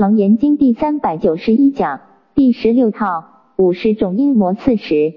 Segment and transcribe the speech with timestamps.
[0.00, 2.00] 楞严经第三百九十一讲
[2.34, 5.12] 第十六套五十种阴魔四十。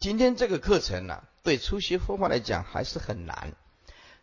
[0.00, 3.52] 今天这个课程呢、对初学佛法来讲还是很难。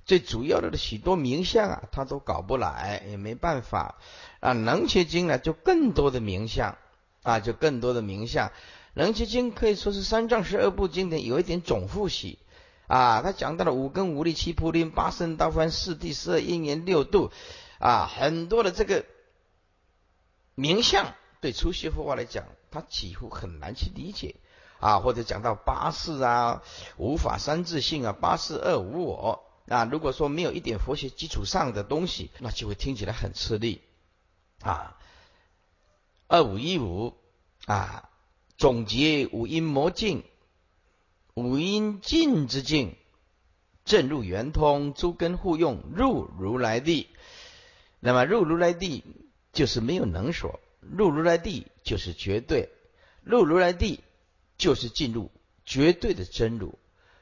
[0.04, 3.96] 最主要的许多名相啊，他都搞不来，也没办法
[4.42, 4.52] 啊。
[4.52, 6.78] 能切经呢，就更多的名相
[7.24, 8.52] 啊，就更多的名相。
[8.96, 12.38] 能切经可以说是三藏十二部经典有一点总复习
[12.88, 17.32] 啊，他讲到了五根五力七菩提八圣道分四谛十二因缘六度
[17.80, 19.06] 啊，很多的这个
[20.54, 24.36] 名相对初学佛法来讲，他几乎很难去理解
[24.80, 26.62] 啊，或者讲到八事啊、
[26.98, 33.82] 无法三自性啊、八事二无我啊，如果说没有一点佛学基础上的东西，那就会听起来很吃力
[34.62, 34.98] 啊。
[36.28, 37.16] 二五一五
[37.66, 38.10] 啊，
[38.58, 40.24] 总结五阴魔境，
[41.34, 42.98] 五阴尽之境，
[43.86, 47.10] 正入圆通，诸根互用，入如来地。
[48.00, 49.04] 那么入如来地
[49.52, 52.70] 就是没有能所，入如来地就是绝对，
[53.24, 54.00] 入如来地
[54.58, 55.32] 就是进入
[55.66, 56.78] 绝对的真如，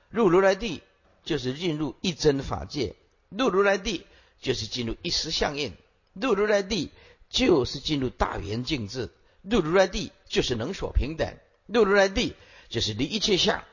[0.10, 0.82] 入如来地
[1.24, 2.96] 就是进入一真法界，
[3.30, 4.06] 入如来地
[4.40, 5.74] 就是进入一时相应，
[6.14, 6.92] 入如来地
[7.30, 9.10] 就是进入大圆净智，
[9.42, 12.36] 入如来地就是能所平等，入如来地
[12.70, 13.64] 就是离一切相，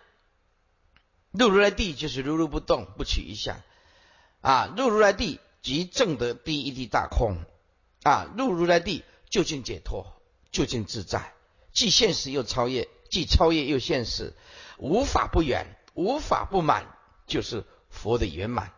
[1.33, 3.61] 入如来地就是如如不动，不取一相，
[4.41, 7.39] 啊，入如来地即正得第一地大空，
[8.03, 10.05] 啊，入如来地究竟解脱，
[10.53, 11.33] 究竟自在，
[11.73, 14.35] 既现实又超越，既超越又现实，
[14.77, 16.95] 无法不远，无法不满，
[17.27, 18.75] 就是佛的圆满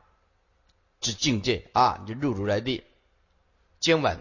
[1.01, 2.05] 之境界啊！
[2.07, 2.85] 就入如来地。
[3.81, 4.21] 经文：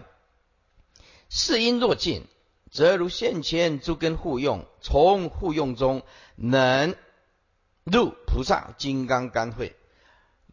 [1.28, 2.26] 世因若尽，
[2.72, 6.02] 则如现前诸根互用，从互用中
[6.34, 6.96] 能
[7.84, 9.75] 入菩萨金刚干慧，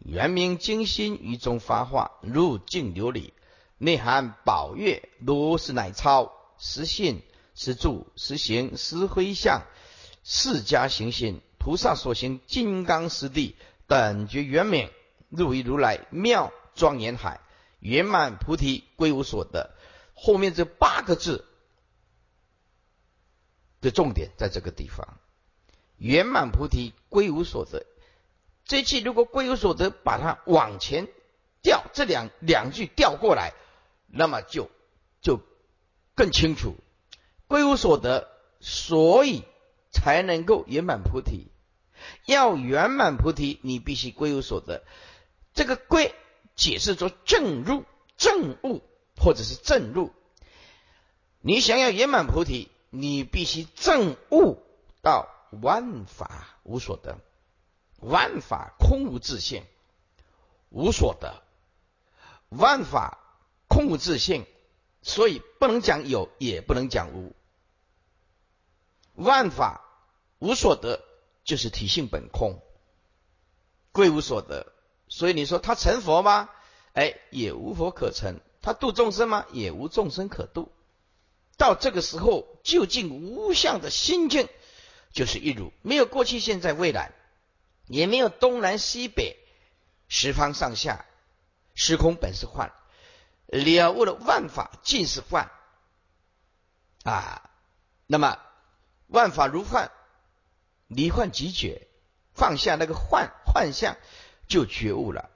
[0.03, 3.31] 圆明精心于中发化，入境琉璃，
[3.77, 7.21] 内含宝月，如是乃超实性、
[7.55, 9.63] 实住、实行、实回向，
[10.23, 13.55] 四家行心，菩萨所行金刚实地
[13.88, 14.89] 等觉圆明，
[15.29, 17.39] 入于如来妙庄严海，
[17.79, 19.73] 圆满菩提归无所得。
[20.13, 21.45] 后面这八个字
[23.79, 25.17] 的重点在这个地方，
[25.97, 27.85] 圆满菩提归无所得。
[28.66, 31.07] 这句如果归有所得，把它往前
[31.62, 33.53] 调，这两两句调过来，
[34.07, 34.69] 那么就
[35.22, 35.40] 就
[36.16, 36.75] 更清楚。
[37.47, 38.29] 归无所得，
[38.59, 39.44] 所以
[39.91, 41.47] 才能够圆满菩提。
[42.25, 44.84] 要圆满菩提，你必须归有所得。
[45.53, 46.13] 这个归
[46.56, 47.84] 解释作正入、
[48.18, 48.81] 正悟
[49.18, 50.12] 或者是正入。
[51.41, 54.57] 你想要圆满菩提，你必须正悟
[55.02, 55.28] 到
[55.62, 57.19] 万法无所得。
[58.03, 59.64] 万法空无自性，
[60.69, 61.41] 无所得；
[62.50, 63.19] 万法
[63.68, 64.46] 空无自性，
[65.02, 67.34] 所以不能讲有，也不能讲无。
[69.16, 69.81] 万法
[70.40, 71.02] 无所得，
[71.44, 72.62] 就是体性本空，
[73.91, 74.74] 归无所得。
[75.08, 76.50] 所以你说他成佛吗？
[76.94, 78.40] 哎，也无佛可成。
[78.62, 79.46] 他度众生吗？
[79.52, 80.72] 也无众生可度。
[81.58, 84.47] 到这个时候，究竟无相的心境，
[85.12, 87.12] 就是一如，没有过去、现在、未来。
[87.88, 89.38] 也没有东南西北
[90.07, 91.05] 十方上下，
[91.75, 92.71] 时空本是幻，
[93.47, 95.51] 了悟了万法尽是幻
[97.03, 97.49] 啊。
[98.07, 98.38] 那么
[99.07, 99.91] 万法如幻，
[100.88, 101.88] 离幻即觉，
[102.33, 103.97] 放下那个幻幻象，
[104.47, 105.29] 就觉悟了。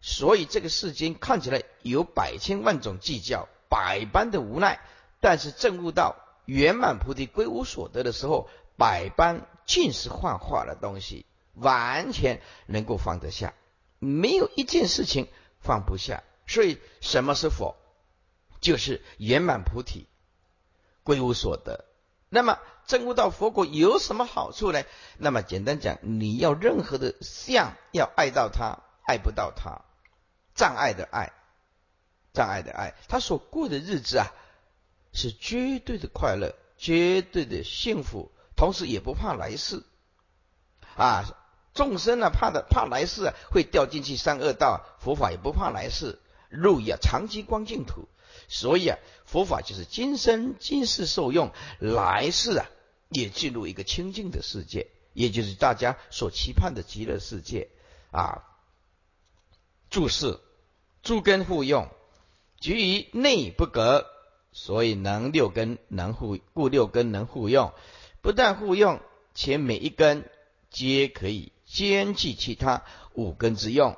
[0.00, 4.80] 所以这个世间看起来有百千万种计较，百般的无奈，
[5.20, 11.26] 但是证悟到圆满菩提归无所得的时候，百般尽是幻化的东西。
[11.54, 13.54] 完全能够放得下，
[13.98, 15.28] 没有一件事情
[15.60, 16.22] 放不下。
[16.46, 17.76] 所以，什么是佛？
[18.60, 20.06] 就是圆满菩提，
[21.02, 21.84] 归无所得。
[22.28, 24.82] 那么，证悟到佛果有什么好处呢？
[25.18, 29.82] 那么，简单讲，你要任何的相，要爱到他，爱不到他，
[30.54, 31.32] 障碍的爱，
[32.32, 34.32] 障碍的爱，他所过的日子啊，
[35.12, 39.82] 是绝对的快乐，绝对的幸福，同时也不怕来世
[40.96, 41.38] 啊。
[41.74, 44.84] 众生呢，怕的怕来世啊，会掉进去三恶道。
[44.98, 48.08] 佛法也不怕来世，入也长期光净土。
[48.48, 52.66] 所以啊，佛法就是今生今世受用，来世啊
[53.08, 57.68] 也进入一个清净的世界，也就是大家所期盼的极乐世界
[58.10, 58.42] 啊。
[59.88, 60.40] 注释：
[61.02, 61.88] 诸根互用，
[62.60, 64.06] 局于内不隔，
[64.52, 67.72] 所以能六根能互，故六根能互用。
[68.20, 69.00] 不但互用，
[69.34, 70.28] 且每一根
[70.70, 71.52] 皆可以。
[71.72, 72.84] 兼济其他
[73.14, 73.96] 五根之用，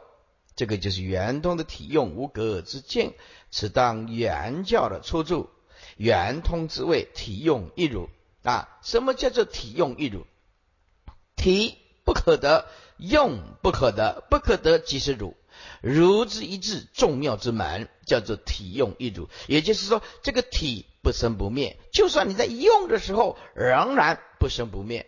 [0.54, 3.14] 这个就是圆通的体用无隔之见。
[3.50, 5.50] 此当圆教的出处，
[5.96, 8.08] 圆通之谓体用一如
[8.44, 8.68] 啊。
[8.82, 10.24] 什么叫做体用一如？
[11.34, 15.34] 体不可得，用不可得，不可得即是如。
[15.80, 19.28] 如之一字，众妙之门，叫做体用一如。
[19.48, 25.06] 也就是说，这个体不生不灭，就算你在用的时候，仍然不生不灭。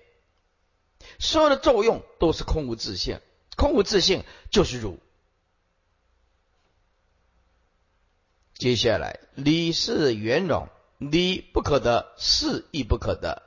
[1.18, 3.20] 所有的作用都是空无自性，
[3.56, 4.98] 空无自性就是如。
[8.54, 10.68] 接下来，理是圆融，
[10.98, 13.42] 理不可得，事亦不可得。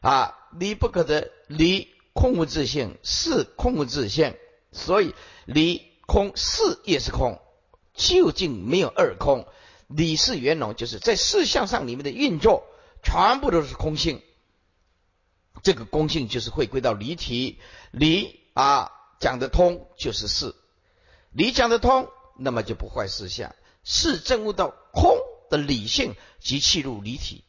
[0.00, 4.36] 啊，理不可得，理空无自性，事空无自性，
[4.70, 5.14] 所以
[5.44, 7.40] 理空，事也是空，
[7.94, 9.48] 究竟没有二空。
[9.88, 12.64] 理是圆融，就是在事相上里面的运作，
[13.02, 14.22] 全部都是空性。
[15.64, 17.58] 这个公性就是会归到离体，
[17.90, 20.54] 离啊讲得通就是事，
[21.32, 22.08] 理讲得通，
[22.38, 23.52] 那么就不坏事相。
[23.82, 25.16] 是证悟到空
[25.50, 27.44] 的理性即契入离体，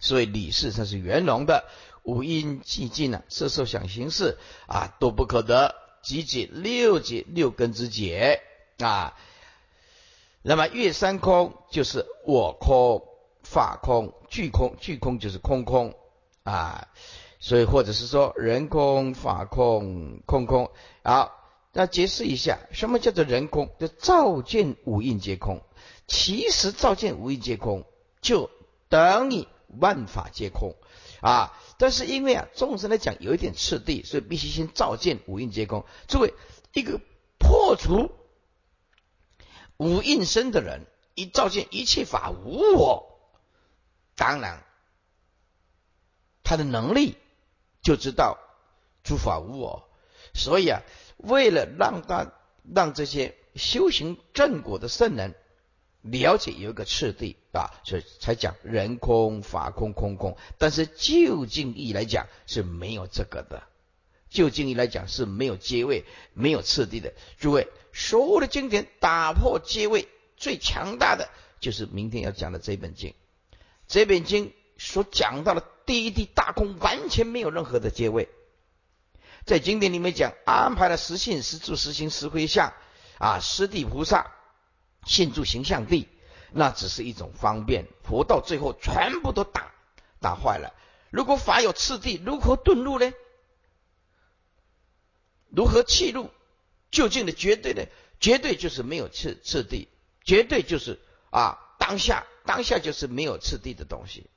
[0.00, 1.64] 所以理事它是圆融的，
[2.02, 8.42] 五阴寂静呢，色受想行识啊都不可得，即解六解六根之解
[8.78, 9.16] 啊。
[10.42, 13.02] 那么月三空就是我空、
[13.42, 15.94] 法空、具空，具空就是空空
[16.44, 16.88] 啊。
[17.38, 20.70] 所以或者是说人空、法空、空空。
[21.02, 21.32] 好，
[21.72, 23.70] 那解释一下，什么叫做人空？
[23.78, 25.62] 就照见五蕴皆空。
[26.06, 27.84] 其实照见五蕴皆空，
[28.20, 28.50] 就
[28.88, 29.46] 等于
[29.78, 30.76] 万法皆空
[31.20, 31.52] 啊！
[31.78, 35.84] 但是因为啊众生来讲有一点次第，所以必须先照见五蕴皆空。
[36.06, 36.32] 作为
[36.72, 37.00] 一个
[37.38, 38.12] 破除
[39.76, 43.18] 五蕴身的人，一照见一切法无我，
[44.14, 44.62] 当然
[46.44, 47.16] 他的能力
[47.86, 48.38] 就知道
[49.04, 49.88] 诸法无我。
[50.34, 50.82] 所以啊，
[51.18, 52.32] 为了让他
[52.74, 55.34] 让这些修行正果的圣人。
[56.08, 60.36] 了解有一个次第啊，所以才讲人空、法空、空空。
[60.56, 63.64] 但是就近义来讲是没有这个的，
[64.30, 67.12] 就近义来讲是没有阶位、没有次第的。
[67.40, 70.06] 诸位，所有的经典打破阶位
[70.36, 71.28] 最强大的，
[71.58, 73.12] 就是明天要讲的这本经。
[73.88, 78.28] 这本经所讲到的第一地大空，完全没有任何的阶位。
[79.44, 82.72] 在经典里面讲，安排了实性、实住、实行、实回向
[83.18, 84.32] 啊，实地菩萨。
[85.06, 86.08] 现住形象地，
[86.50, 87.86] 那只是一种方便。
[88.02, 89.72] 佛到最后全部都打
[90.20, 90.74] 打坏了。
[91.10, 93.12] 如果法有次第，如何遁入呢？
[95.48, 96.30] 如何弃入？
[96.90, 97.88] 究竟的绝对的
[98.18, 99.88] 绝对就是没有次次第，
[100.24, 100.98] 绝对就是
[101.30, 104.28] 啊当下当下就是没有次第的东西。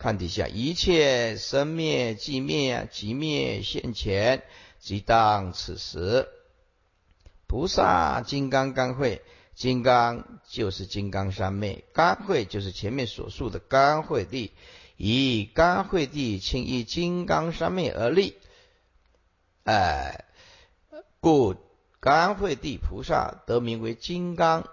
[0.00, 4.42] 看底下一切生灭即灭，即灭现前，
[4.78, 6.26] 即当此时。
[7.46, 9.20] 菩萨金刚刚会，
[9.54, 14.52] 金刚就是金刚三昧，刚会就是前面所述的刚会地，
[14.96, 18.38] 以刚会地清依金刚三昧而立，
[19.64, 20.24] 哎，
[21.20, 21.56] 故
[22.00, 24.66] 刚会地菩萨得名为金刚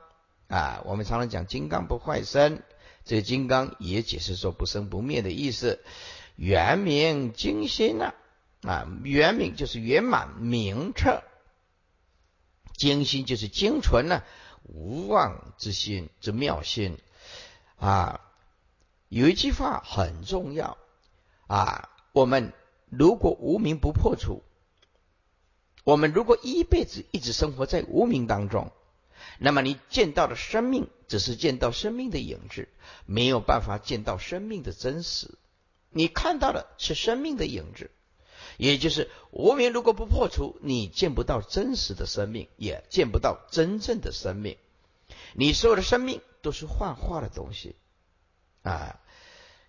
[0.47, 0.81] 啊。
[0.85, 2.63] 我们常常讲金刚不坏身，
[3.07, 5.79] 这金刚也解释说不生不灭的意思。
[6.35, 8.13] 圆明精心呐
[8.61, 11.23] 啊，圆明就是圆满明彻。
[12.75, 14.21] 精心就是精纯呢，
[14.61, 16.99] 无妄之心之妙心
[17.77, 18.21] 啊！
[19.09, 20.77] 有一句话很重要
[21.47, 22.53] 啊，我们
[22.89, 24.43] 如果无名不破除，
[25.83, 28.71] 我们如果一辈子一直生活在无名当中，
[29.39, 32.67] 那么你见到的生命只是见到生命的影子，
[33.05, 35.37] 没有办法见到生命的真实。
[35.89, 37.91] 你看到的是生命的影子。
[38.57, 44.57] 也就是无名如果不破除，你见不到真实的生命，也见不到真正的生命。
[45.33, 47.75] 你所有的生命都是幻化的东西
[48.63, 48.99] 啊！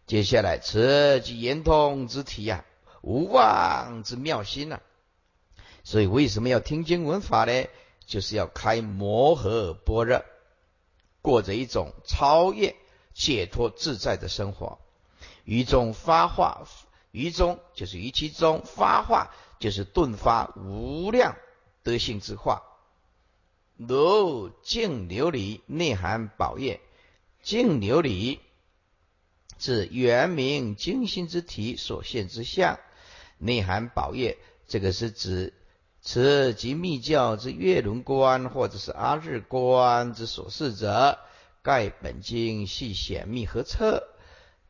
[0.07, 2.65] 接下来，此即圆通之体呀，
[3.03, 4.81] 无妄之妙心呐。
[5.85, 7.67] 所以为什么要听经闻法呢？
[8.09, 10.25] 就是要开摩诃般若，
[11.21, 12.75] 过着一种超越、
[13.13, 14.79] 解脱、自在的生活，
[15.45, 16.67] 于中发化。
[17.11, 21.37] 于中就是于其中发化，就是顿发无量
[21.83, 22.63] 德性之化。
[23.77, 26.81] 如净琉璃内含宝业，
[27.43, 28.39] 净琉璃
[29.59, 32.79] 是圆明精心之体所现之相，
[33.39, 35.55] 内含宝业，这个是指
[36.01, 41.19] 此即密教之月轮观，或者是阿日观之所示者。
[41.63, 44.09] 盖本经系显密何测？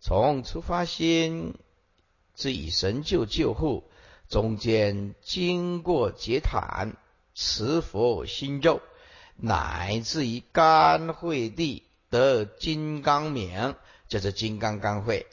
[0.00, 1.54] 从出发心。
[2.34, 3.82] 至以神救救护，
[4.28, 6.96] 中间经过结坦，
[7.34, 8.80] 持佛心咒，
[9.34, 13.74] 乃至于甘惠地得金刚名，
[14.06, 15.26] 就是金刚刚会，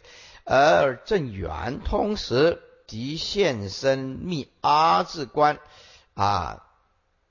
[0.45, 5.59] 而正圆，通时即现身密阿字观
[6.15, 6.65] 啊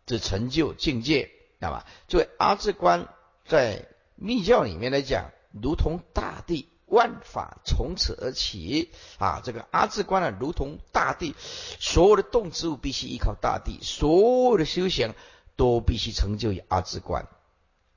[0.07, 3.09] 之成就境界，那么作为阿字观
[3.45, 6.69] 在密教里面来讲，如同大地。
[6.87, 9.41] 万法从此而起啊！
[9.43, 11.35] 这个阿字观呢，如同大地，
[11.81, 15.15] 所有的动植物必须依靠大地，所有的修行
[15.57, 17.27] 都必须成就于阿字观。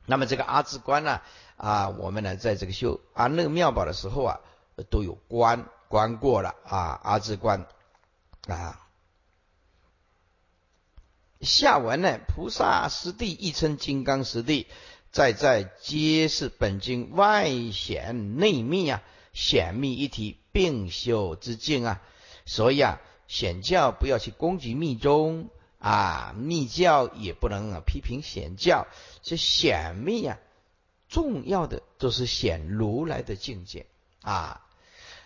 [0.05, 1.21] 那么这个阿字观呢，
[1.57, 4.39] 啊，我们呢在这个修安乐妙宝的时候啊，
[4.89, 7.67] 都有观观过了啊，阿字观
[8.47, 8.86] 啊。
[11.41, 14.67] 下文呢，菩萨师地亦称金刚师地。
[15.09, 19.01] 在在皆是本经外显内密啊，
[19.33, 22.01] 显密一体并修之境啊，
[22.45, 28.85] 所以啊，显教不要去攻击密宗啊，密教也不能啊批评显教，
[29.23, 30.37] 这显密啊，
[31.07, 33.87] 重要的都是显如来的境界
[34.21, 34.61] 啊。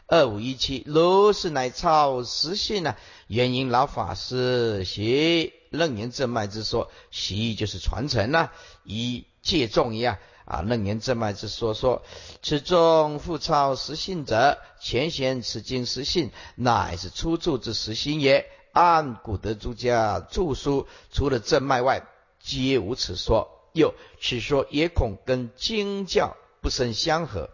[0.08, 2.96] 二五一七，如是乃超实性呢？
[3.28, 8.52] 原因老法师习楞严正脉之说，习就是传承呐，
[8.84, 9.26] 以。
[9.42, 12.04] 借重一样啊，楞严正脉之说说，
[12.44, 18.46] 此中复超实性者，前贤此经实性，乃是出处之实心也。
[18.72, 22.04] 按古德诸家著书，除了正脉外，
[22.40, 23.50] 皆无此说。
[23.74, 27.50] 又此说也恐跟经教不甚相合。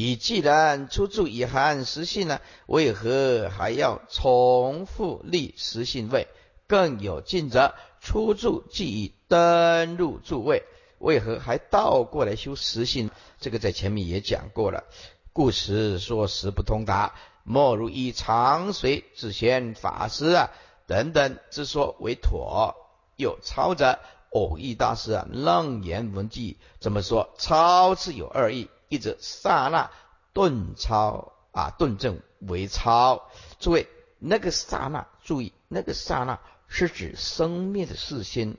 [0.00, 6.28] 以既然出处已含实性呢，为何还要重复立实性位？
[6.68, 10.62] 更有近者，出处即已登入诸位，
[11.00, 13.10] 为何还倒过来修实性？
[13.40, 14.84] 这个在前面也讲过了。
[15.32, 20.50] 故时说实不通达，莫如以长随自贤法师啊
[20.86, 22.76] 等等之说为妥。
[23.16, 23.98] 又抄着
[24.30, 27.30] 偶义大师啊楞严文记怎么说？
[27.36, 29.90] 超字有二义，一则刹那
[30.32, 33.28] 顿超啊顿正为超。
[33.58, 36.38] 诸位，那个刹那，注意那个刹那。
[36.70, 38.58] 是指生灭的事心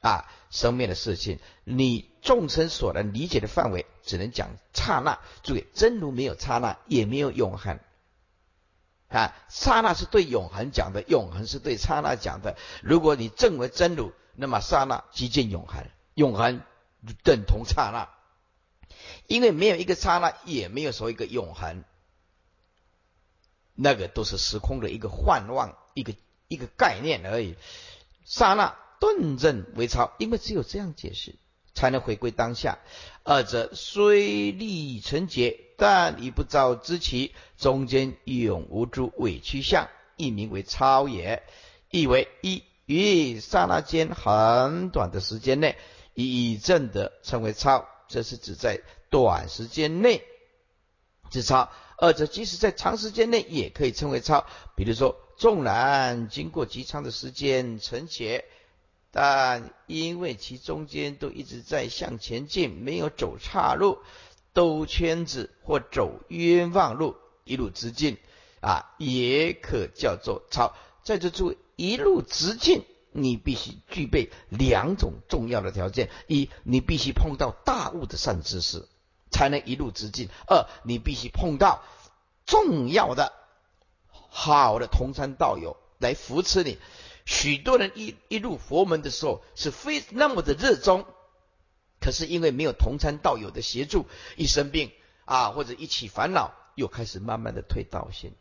[0.00, 5.20] 啊，生灭的事情，你众生所能理解的范围，只能讲刹那。
[5.44, 7.78] 注意，真如没有刹那，也没有永恒
[9.06, 9.36] 啊。
[9.48, 12.56] 刹那是对永恒讲的，永恒是对刹那讲的。
[12.82, 16.60] 如果你证为真如，那么刹那即见永恒，永恒
[17.22, 18.08] 等同刹那。
[19.28, 21.84] 因为没有一个刹那，也没有说一个永恒，
[23.76, 26.12] 那个都是时空的一个幻妄，一个。
[26.50, 27.56] 一个概念而已，
[28.24, 31.34] 刹那顿证为超，因为只有这样解释，
[31.74, 32.78] 才能回归当下。
[33.22, 41.42] 二者虽立成结，但已不造知其中间永无诸委屈相，亦名为超也。
[41.90, 45.76] 意为一于刹那间很短的时间内，
[46.14, 50.24] 以证得称为超，这是指在短时间内
[51.30, 51.70] 之超。
[51.98, 55.16] 二者即使在长时间内也可以称为超，比如说。
[55.38, 58.44] 纵然经过极长的时间成结，
[59.12, 63.98] 但因为其中间都一直在向前进，没有走岔路、
[64.52, 68.16] 兜圈子或走冤枉路，一路直进
[68.60, 70.74] 啊，也可叫做超。
[71.04, 78.86] 在这注意，一路直进，你必须具备两种重要的条件：一，你必须碰到大悟的善知识，
[79.30, 81.82] 才能一路直进；二，你必须碰到
[82.46, 83.32] 重要的。
[84.30, 86.78] 好的同参道友来扶持你，
[87.24, 91.06] 许多人一一入佛门的时候是非那么的热衷，
[92.00, 94.92] 可是因为没有同参道友的协助，一生病
[95.24, 98.34] 啊或者一起烦恼，又开始慢慢的退道心，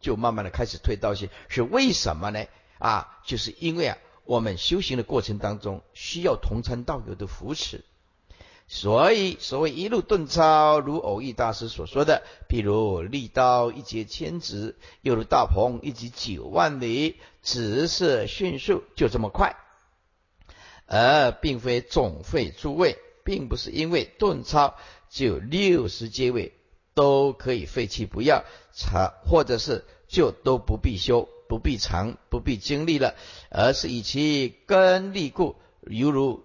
[0.00, 2.46] 就慢慢的开始退道心，是为什么呢？
[2.78, 7.84] 啊，就是因为啊，我们修行的过程当中需要同参道友的扶持。
[8.68, 17.14] 所以，所谓一路顿超，如偶益大师所说的，譬如利刀一节千指，又如大鹏一击九万里，
[17.44, 19.54] 直射迅速，就这么快，
[20.86, 24.74] 而并非总废诸位，并不是因为顿超
[25.10, 26.52] 就六十阶位
[26.92, 33.14] 都可以废弃不要，长或者是就都不必修、不必长、不必经历了，
[33.50, 36.44] 而是以其根利故，犹如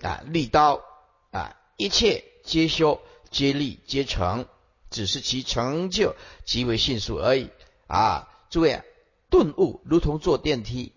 [0.00, 0.82] 啊利刀。
[1.30, 4.46] 啊，一切皆修，皆立，皆成，
[4.88, 7.50] 只是其成就极为迅速而已。
[7.88, 8.84] 啊，诸位，啊
[9.30, 10.92] 顿悟如同坐电梯，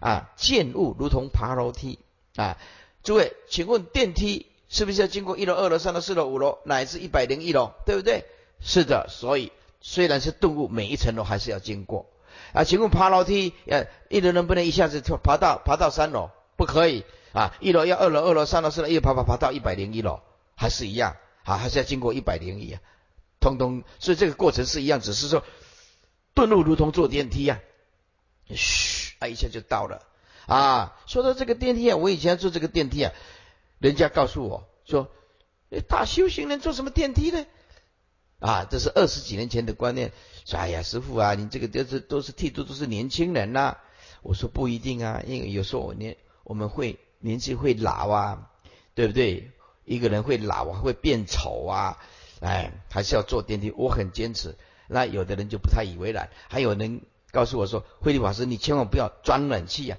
[0.00, 1.98] 啊，见悟如同爬楼梯。
[2.36, 2.58] 啊，
[3.02, 8.26] 诸位，请问电梯是不是要经过一楼、二楼、三楼、四楼、五楼，乃至一百零一楼，对不对？
[8.60, 12.10] 是的，所以虽然是顿悟，每一层楼还是要经过。
[12.52, 16.30] 啊，请问爬楼梯，呃，一楼能不能一下子跳爬到爬到三楼？
[16.56, 17.54] 不可以啊！
[17.60, 20.20] 一楼要二楼，二楼三楼四楼，又爬爬爬到一百零一楼，
[20.56, 21.56] 还是一样啊？
[21.56, 22.80] 还是要经过一百零一啊？
[23.38, 25.44] 通通，所以这个过程是一样，只是说
[26.34, 27.60] 遁入如同坐电梯啊，
[28.50, 30.02] 嘘啊一下就到了
[30.46, 30.96] 啊。
[31.06, 33.12] 说到这个电梯啊，我以前坐这个电梯啊，
[33.78, 35.08] 人家告诉我说，
[35.86, 37.46] 大修行人坐什么电梯呢？
[38.40, 40.12] 啊，这是二十几年前的观念。
[40.44, 43.76] 说哎呀，师傅啊，你这个都是都是剃度都是年轻人呐。
[44.22, 48.50] 我说不一定啊，因为有时候我年我们会年纪会老啊，
[48.94, 49.50] 对不对？
[49.84, 51.98] 一个人会老啊，会变丑啊，
[52.40, 53.72] 哎，还是要坐电梯。
[53.76, 54.56] 我很坚持。
[54.86, 59.98] 那有的人就不太以为然，还有人告诉我说，慧律法师，你千万不要装冷气啊，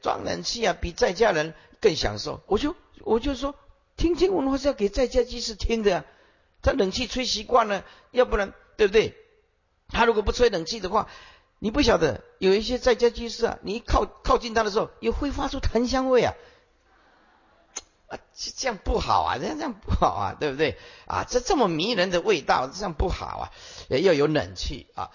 [0.00, 2.40] 装冷气啊，比在家人更享受。
[2.46, 3.54] 我就我就说，
[3.96, 6.04] 听经文化是要给在家居士听的。
[6.62, 9.16] 他冷气吹习惯了，要不然对不对？
[9.88, 11.08] 他如果不吹冷气的话，
[11.58, 16.34] 你不晓得有一些在家居士啊，你一靠靠近他的时候，又会发出檀香味啊，
[18.08, 20.78] 啊，这这样不好啊，这样这样不好啊，对不对？
[21.06, 23.52] 啊，这这么迷人的味道，这样不好啊，
[23.88, 25.10] 要有冷气啊。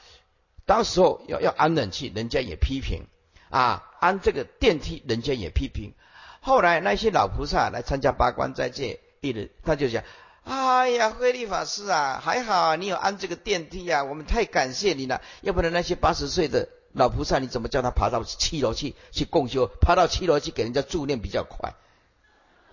[0.65, 3.07] 当时候要要安冷气，人家也批评
[3.49, 5.93] 啊，安这个电梯，人家也批评。
[6.41, 10.03] 后来那些老菩萨来参加八关斋戒，一人他就讲。
[10.47, 15.21] 哎呀，慧律法师啊，还好你有安这个电梯啊，我们太感谢你了。
[15.41, 19.67] 要不然那些八十岁的老菩萨，你怎么叫他爬到七楼去去共修？
[19.81, 21.73] 爬到七楼去给人家助念比较快。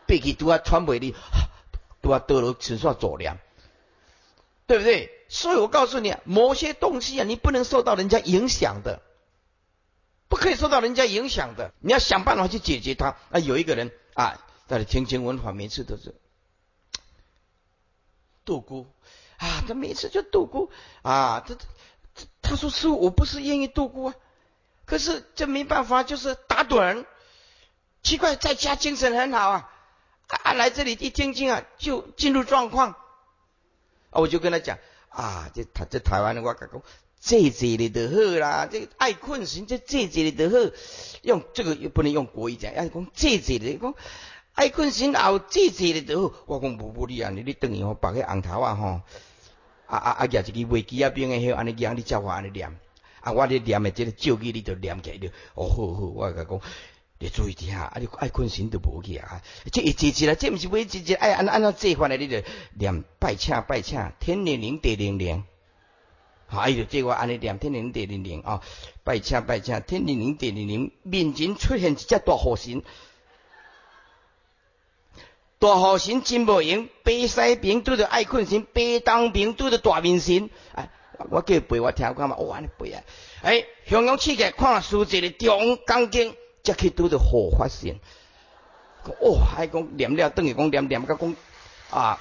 [0.06, 1.14] 背起都要穿背的，
[2.00, 3.38] 都要得了承受走量，
[4.66, 5.10] 对不对？
[5.28, 9.00] 所以我告诉你，某些东西啊，你不能受到人家影响的，
[10.28, 13.16] 不可以受到人家影响的，你要想办法去解决它。
[13.30, 14.38] 啊，有一个人啊，
[14.68, 16.14] 在这听经文法，每次都是。
[18.44, 18.86] 度孤
[19.38, 20.70] 啊，他每次就度孤
[21.02, 21.54] 啊，他
[22.14, 24.14] 他他说师傅，我不是愿意度孤啊，
[24.84, 27.04] 可是这没办法，就是打盹。
[28.02, 29.70] 奇怪，在家精神很好啊，
[30.28, 32.90] 啊来这里一听经啊，就进入状况。
[34.10, 36.68] 啊，我就跟他讲啊，这他这台湾的话讲，
[37.18, 40.70] 这这里的好啦，这个爱困型，这这这里的好，
[41.22, 43.94] 用这个又不能用国语讲，要讲这这里讲。
[44.54, 46.32] 爱困醒后，姐姐咧都。
[46.46, 48.86] 我讲无无你啊，你你等于吼，绑个红头啊吼，
[49.86, 52.78] 啊啊啊，举一支围机啊边个许安尼讲，你叫我安尼念，
[53.20, 55.32] 啊我咧念的这个咒语，你就念起来了。
[55.54, 56.60] 哦好好，我甲讲，
[57.18, 59.42] 你注意听下，啊你爱困神都无去啊。
[59.72, 62.40] 这一姐姐啦，这毋是每姐姐爱按按照这法来，你就
[62.78, 65.42] 念拜请拜请，天灵灵地灵灵。
[66.46, 68.62] 哎呦，这我安尼念天灵灵地灵灵啊，
[69.02, 72.84] 拜请拜请，天灵灵地灵灵，面前出现一只大火神。
[75.64, 80.50] 大好神真无用，北西边拄着爱困神，北东边拄着大面神。
[80.74, 80.90] 哎，
[81.30, 83.02] 我叫背，我听看嘛，哇，你背啊！
[83.40, 87.98] 哎，向阳起来看书籍的中钢筋，才去拄着火发神。
[89.22, 91.34] 哦，还讲念了，等于讲念念，甲讲
[91.88, 92.20] 啊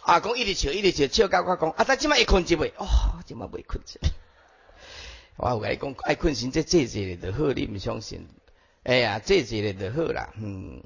[0.00, 2.72] 啊，讲一直笑，一直笑，笑到我讲啊，他即摆会困一袂？
[2.76, 2.86] 哦，
[3.24, 4.00] 即摆袂困起。
[5.36, 8.26] 我有甲讲爱困神，这这这的就好，你毋相信？
[8.82, 10.82] 哎呀，这这的就好啦，嗯。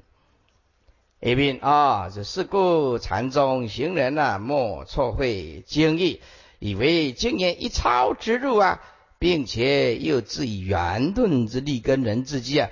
[1.21, 6.21] 一边啊，这是故禅宗行人呐，莫错会经义，
[6.59, 8.81] 以为经验一抄之入啊，
[9.19, 12.69] 并且又自以圆顿之力跟人之机啊，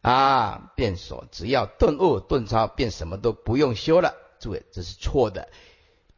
[0.00, 4.14] 啊，便说只要顿悟顿超，便什么都不用修了。
[4.40, 5.50] 诸位，这是错的。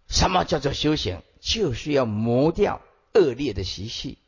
[0.09, 1.23] 什么叫做修行？
[1.41, 2.83] 就是要磨掉
[3.15, 4.19] 恶劣的习气。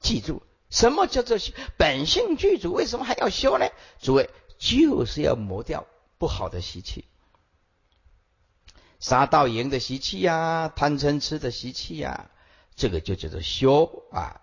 [0.00, 1.36] 记住，什么叫做
[1.76, 2.72] 本性具足？
[2.72, 3.66] 为什么还要修呢？
[4.00, 5.86] 诸位，就是要磨掉。
[6.22, 7.04] 不好的习气，
[9.00, 12.30] 杀盗淫的习气呀，贪嗔痴的习气呀，
[12.76, 14.40] 这个就叫做修啊。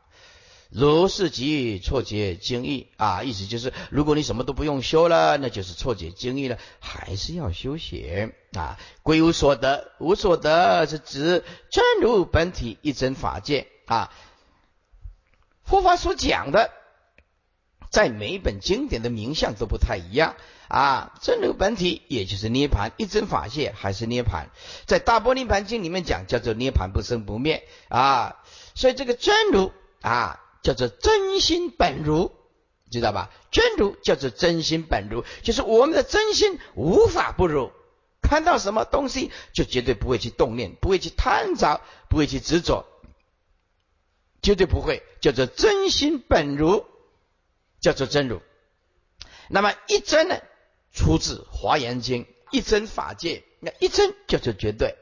[0.69, 8.77] 如是即错解经义啊，意思就是，如果你什么都不用修了，那就是错解经义了，还是要修行啊。
[9.01, 14.11] 归无所得，无所得是指真如本体一真法界啊。
[15.63, 16.71] 佛法所讲的，
[17.89, 20.35] 在每一本经典的名相都不太一样。
[20.69, 24.49] 啊，真如本体也就是涅盘一真法界，还是涅盘？
[24.85, 28.37] 在大波涅盘经里面讲，叫做涅盘不生不灭啊。
[28.75, 32.31] 所以这个真如啊，叫做真心本如，
[32.91, 33.31] 知道吧？
[33.49, 37.71] 真如叫做真心本如，就是我们的真心无法不如。
[38.21, 42.85] 看到什么东西，就绝对不会去动念，不会去贪着，不会去执着，
[44.43, 46.85] 绝对不会，叫做真心本如，
[47.79, 48.39] 叫做真如。
[49.47, 50.39] 那么一真呢？
[50.93, 54.95] 出自华严经，一真法界，那一真就是绝对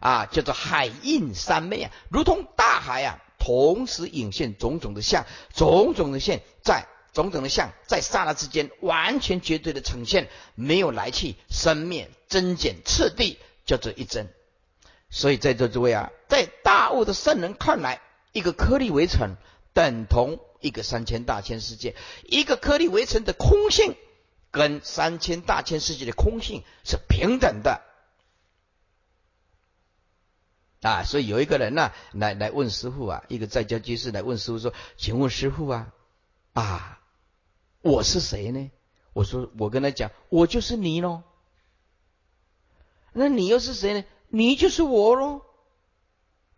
[0.00, 14.28] 啊，叫做海印三昧啊，如同大海啊，同时引现种种的相，种种的现，在种种的相，在刹那之间完全绝对的呈现，没有来去生灭增减次第，叫做一真。
[15.10, 18.00] 所以在座诸位啊，在大悟的圣人看来，
[18.32, 19.36] 一个颗粒围城
[19.72, 23.94] 等同一个三千大千世界，一个颗粒围城的空性
[24.54, 27.82] 跟三千大千世界的空性是平等的。
[30.80, 35.92] 啊，所以有一个人呢，来来问师傅啊，一个在家居士来问师傅说：“请问师傅啊，
[36.52, 37.00] 啊。”
[37.80, 38.70] 我是谁呢？
[39.12, 41.22] 我说，我跟他讲，我就是你喽。
[43.12, 44.04] 那你又是谁呢？
[44.28, 45.43] 你就是我喽。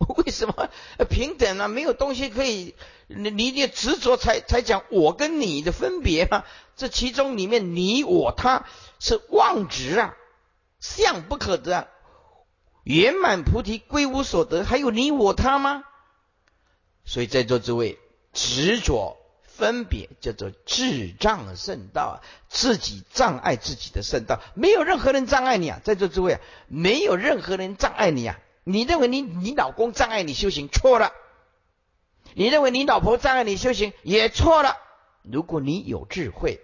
[0.24, 0.68] 为什么
[1.08, 1.68] 平等啊？
[1.68, 2.74] 没有东西可以，
[3.08, 6.44] 你你执着才才讲我跟你的分别嘛？
[6.76, 8.66] 这其中里面，你我他
[8.98, 10.14] 是妄执啊，
[10.80, 11.88] 相不可得啊。
[12.84, 15.84] 圆满菩提归无所得，还有你我他吗？
[17.04, 17.98] 所以在座诸位
[18.32, 19.16] 执着。
[19.48, 25.80] 分别叫做智障圣道，自己障碍自己的圣道，没有任何人障碍你啊！
[25.82, 28.38] 在座诸位啊，没有任何人障碍你啊！
[28.68, 31.12] 你认为你你老公障碍你修行错了，
[32.35, 34.76] 你认为你老婆障碍你修行也错了。
[35.22, 36.61] 如果你有智慧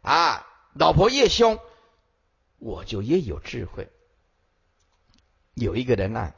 [0.00, 1.60] 啊，老婆越凶，
[2.58, 3.90] 我就越有智慧。
[5.52, 6.34] 有一个人啊，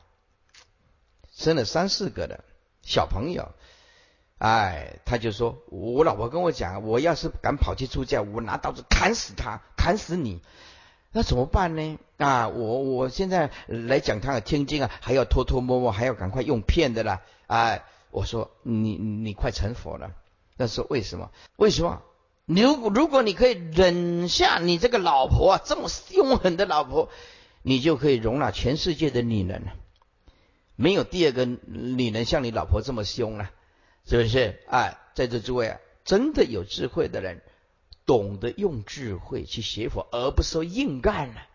[1.32, 2.42] 生了三四个的
[2.82, 3.52] 小朋友。
[4.38, 10.42] 哎，他就说，我老婆跟我讲，我要是敢跑去出家，我拿刀子砍死他，砍死你，
[11.12, 11.98] 那怎么办呢？
[12.18, 17.22] 啊，我我现在来讲他的听经啊，还要偷偷摸摸，还要赶快用骗的啦。
[17.46, 20.12] 啊，我说你你快成佛了。
[20.56, 21.30] 那说为什么？
[21.56, 22.02] 为什么？
[22.46, 27.08] 如果如果你可以忍下你这个老婆啊，这么凶狠的老婆，
[27.62, 29.72] 你就可以容纳全世界的女人了。
[30.76, 33.50] 没有第二个女人像你老婆这么凶了。
[34.06, 34.58] 是不是？
[34.66, 37.42] 啊，在座诸位啊，真的有智慧的人，
[38.10, 41.46] 懂得用智慧去学佛，而不是说硬干了，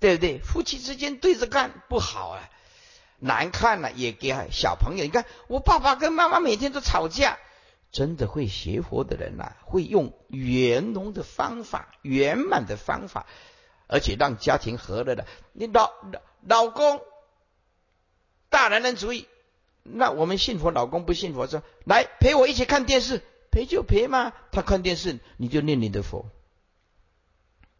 [0.00, 0.38] 对不对？
[0.38, 2.48] 夫妻之间对着干不好啊，
[3.18, 5.04] 难看了也给小朋友。
[5.04, 7.36] 你看，我爸爸跟妈妈每天都吵架。
[7.92, 13.26] 真的会学佛的人呐，会用圆融的方法、圆满的方法，
[13.86, 15.26] 而且让家庭和乐的。
[15.52, 17.02] 你老老老公
[18.48, 19.28] 大男人主义。
[19.82, 23.22] 那我们信佛，老公不信佛，说来陪我一起看电视，
[23.56, 24.34] 陪就陪嘛。
[24.52, 26.28] 他看电视，你就念你的佛，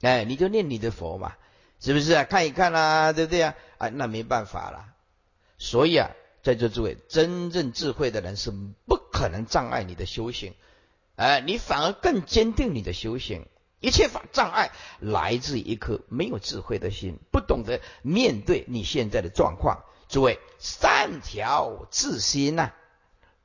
[0.01, 1.35] 哎，你就念你的佛嘛，
[1.81, 2.25] 是不是啊？
[2.25, 3.55] 看一看啦，对不对啊？
[3.77, 4.95] 啊，那没办法了。
[5.59, 6.13] 所以啊，
[6.43, 8.51] 在座诸位，真正智慧的人是
[8.87, 10.55] 不可能障碍你的修行，
[11.17, 13.47] 哎，你反而更坚定你的修行。
[13.81, 19.85] 一切法障碍来自一颗没有智慧的心，不懂得面对你现在的状况。
[20.09, 22.71] 诸位，善调自心呐，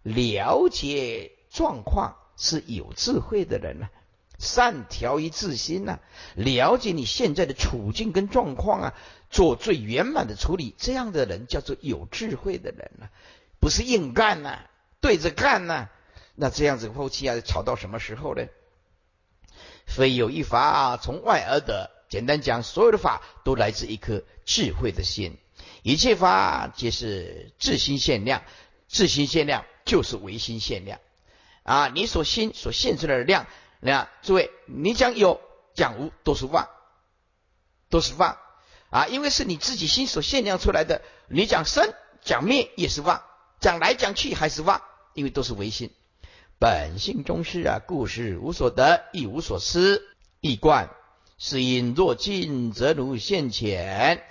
[0.04, 3.90] 了解状况是有智慧的人呐。
[4.40, 6.00] 善调于自心呐，
[6.36, 8.94] 了解你现在的处境跟状况啊，
[9.30, 13.10] 做最圆满的处理，这样的人叫做有智慧的人呐，
[13.60, 14.60] 不是硬干呐，
[15.00, 15.90] 对着干呐。
[16.34, 18.48] 那这样子夫妻啊，吵到什么时候呢？
[19.86, 21.92] 非有一法从外而得。
[22.10, 25.38] 简单讲，所有的法都来自一颗智慧的心。
[25.84, 28.44] 一切法皆是自心限量，
[28.88, 31.00] 自心限量就是唯心限量
[31.64, 31.92] 啊！
[31.94, 33.48] 你所心所现出来的量，
[33.80, 35.40] 那诸位，你讲有
[35.74, 36.68] 讲无都是妄，
[37.90, 38.38] 都是妄
[38.90, 39.08] 啊！
[39.08, 41.94] 因为是你自己心所限量出来的，你讲生
[42.24, 43.22] 讲灭也是妄，
[43.60, 44.82] 讲来讲去还是妄，
[45.14, 45.92] 因为都是唯心。
[46.58, 50.02] 本性中是啊，故事无所得，亦无所失，
[50.40, 50.90] 亦观
[51.38, 54.24] 是因若近则如现前。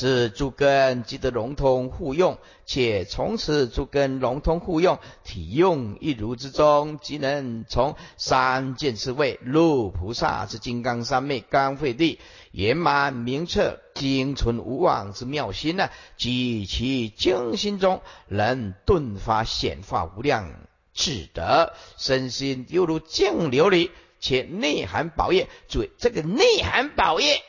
[0.00, 12.20] 是诸根即得融通互用，且从此诸根融通互用，体用一如之中，即能从三见之位入菩萨之金刚三昧刚慧地，
[12.52, 15.90] 圆满明彻精纯无妄之妙心呢？
[16.16, 20.48] 及其精心中能顿发显化无量
[20.94, 25.48] 智德，身心犹如净琉璃，且内含宝业。
[25.68, 27.42] 注意，这个内含宝业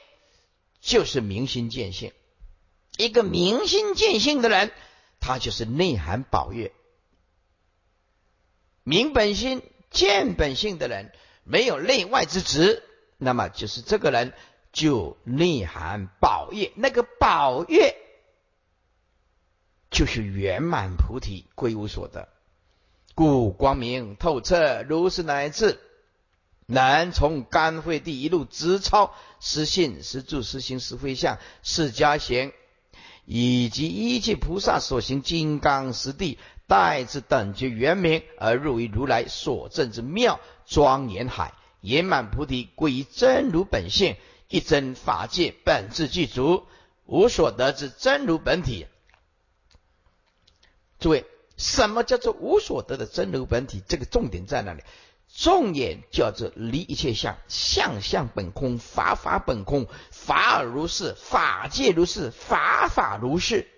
[0.81, 2.11] 就是明心见性。
[2.99, 4.73] 一个明心见性的人，
[5.21, 6.73] 他就是内涵宝月。
[8.83, 11.13] 明本心见本性的人，
[11.45, 12.83] 没有内外之执，
[13.17, 14.33] 那么就是这个人
[14.73, 16.73] 就内涵宝月。
[16.75, 17.95] 那个宝月
[19.89, 22.27] 就是圆满菩提，归无所得，
[23.15, 25.79] 故光明透彻，如是乃至
[26.65, 32.51] 能从甘慧地一路直超实信、实住、实行、实会相、释迦行。
[33.31, 44.15] 以及一切菩萨所行金刚实地，代之等觉圆明，而入于如来所证之妙庄严海，圆满菩提，归于真如本性，
[44.47, 46.63] 一真法界本质具足，
[47.05, 48.87] 无所得之真如本体。
[50.99, 51.23] 诸位，
[51.55, 53.83] 什么叫做无所得的真如本体？
[53.87, 54.81] 这个重点在哪里？
[55.35, 63.69] 重眼叫做离一切相，相相本空，法法本空，法尔如是，法界如是，法法如是。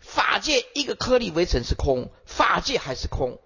[0.00, 3.40] 法界一个颗粒微尘是空，法界还是空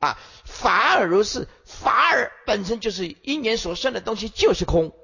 [0.00, 0.18] 啊！
[0.44, 4.94] 法尔如是，法尔本身就是因缘所生的东西，就是空。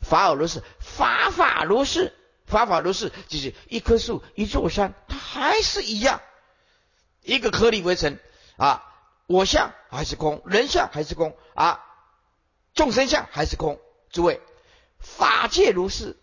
[0.00, 2.12] 法尔如是，法法如是，
[2.46, 6.20] 法法如是，就是一棵树、一座山，它还是一样，
[7.22, 8.18] 一个颗粒微尘
[8.56, 8.86] 啊！
[9.30, 11.84] 我相还是空，人相还是空啊，
[12.74, 13.80] 众生相还是空。
[14.10, 14.40] 诸位，
[14.98, 16.18] 法界如是，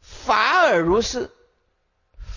[0.00, 1.30] 法尔如是。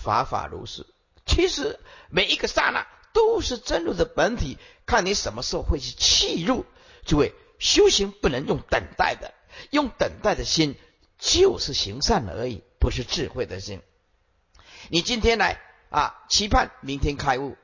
[0.04, 0.86] 法法如是，
[1.26, 6.64] 其实每一个刹那都是真如的本体，看你什么时候会去契入。
[7.04, 9.34] 诸位，修行不能用等待的，
[9.70, 10.76] 用等待的心
[11.18, 13.82] 就是行善而已，不是智慧的心。
[14.90, 17.56] 你今天来啊，期盼明天开悟；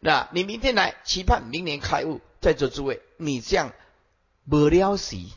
[0.00, 2.20] 那你明天来期盼明年开悟。
[2.40, 3.72] 在座诸位，你这样
[4.48, 5.32] 不了息，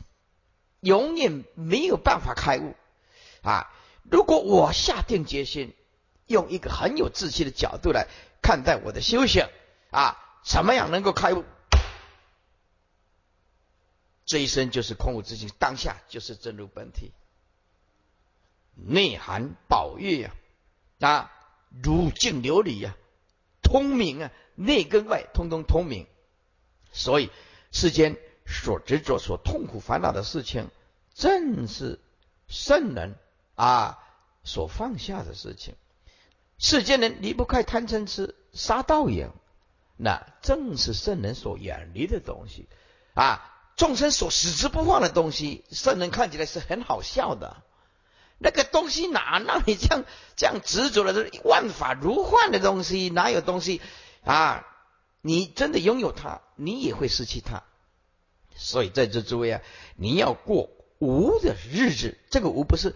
[0.80, 2.74] 永远没有办法开悟
[3.42, 3.72] 啊！
[4.08, 5.74] 如果我下定决心。
[6.28, 8.06] 用一个很有志气的角度来
[8.40, 9.46] 看待我的修行
[9.90, 11.44] 啊，怎么样能够开悟？
[14.24, 17.12] 这一生就是空无自性，当下就是真如本体，
[18.76, 20.34] 内涵宝月呀，
[21.00, 21.32] 啊，
[21.82, 22.96] 如镜琉璃呀，
[23.62, 26.06] 通明啊，内跟外通通通明。
[26.92, 27.30] 所以
[27.70, 30.68] 世间所执着、所痛苦、烦恼的事情，
[31.14, 32.00] 正是
[32.48, 33.14] 圣人
[33.54, 33.98] 啊
[34.44, 35.74] 所放下的事情。
[36.58, 39.30] 世间人离不开贪嗔痴杀盗淫，
[39.96, 42.68] 那正是圣人所远离的东西
[43.14, 43.48] 啊！
[43.74, 47.62] 众生所死之不放的东西，圣人看起来是很好笑的。
[48.38, 50.04] 那个东西哪让你这样
[50.36, 51.14] 这样执着了？
[51.14, 53.80] 这万法如幻的东西，哪有东西
[54.24, 54.66] 啊？
[55.20, 57.62] 你真的拥有它，你也会失去它。
[58.54, 59.62] 所以在这诸位啊，
[59.96, 62.94] 你要过无的日子，这个无不是。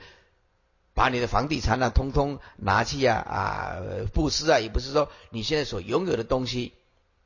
[0.95, 3.77] 把你的房地产啊，通通拿去啊啊
[4.15, 6.73] 布施啊，也不是说你现在所拥有的东西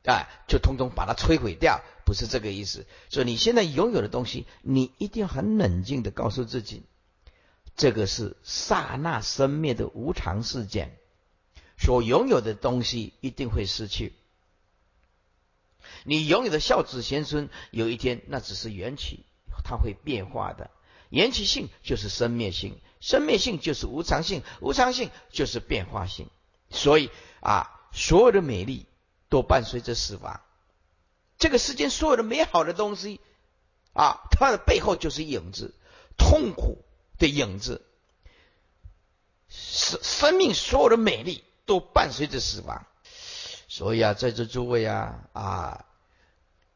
[0.05, 2.85] 啊，就通通把它摧毁掉，不是这个意思。
[3.11, 6.83] 所以你现在拥有的东西，你一定要很冷静的告诉自己，
[7.77, 10.99] 这个是刹那生灭的无常事件，
[11.81, 14.13] 所拥有的东西一定会失去。
[16.05, 19.25] 你拥有的孝子贤孙，有一天那只是缘起，
[19.65, 20.71] 它会变化的。
[21.09, 22.79] 缘起性就是生灭性。
[23.01, 26.29] 生灭性就是无常性，无常性就是变化性，
[26.69, 27.09] 所以
[27.41, 28.87] 啊，所有的美丽
[29.31, 30.43] 都伴随着死亡。
[31.39, 33.19] 这个世间所有的美好的东西
[33.95, 35.75] 啊，它的背后就是影子，
[36.19, 36.85] 痛苦
[37.19, 37.87] 的影子。
[39.49, 42.85] 生生命所有的美丽都伴随着死亡，
[43.69, 45.85] 所以啊，在这诸位啊啊，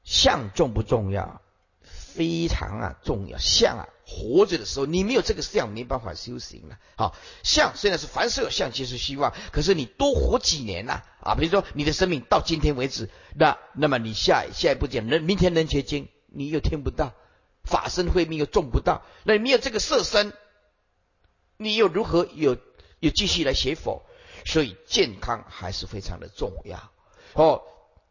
[0.04, 1.40] 相重不重要？
[1.83, 3.88] 非常啊重要，相啊。
[4.07, 6.78] 活着的时候，你没有这个相，没办法修行了。
[6.96, 9.35] 好，相虽然是凡事有相，即是希望。
[9.50, 11.02] 可是你多活几年呐？
[11.20, 17.14] 啊，比如说你的生命到今天为止，那那么你下下一步讲人明天能结经，你又听不到
[17.64, 20.33] 法身慧命又种不到，那你没有这个色身，
[21.57, 22.57] 你又如何有
[23.00, 24.04] 有继续来学佛？
[24.44, 26.78] 所以健康还是非常的重要。
[27.35, 27.62] 哦，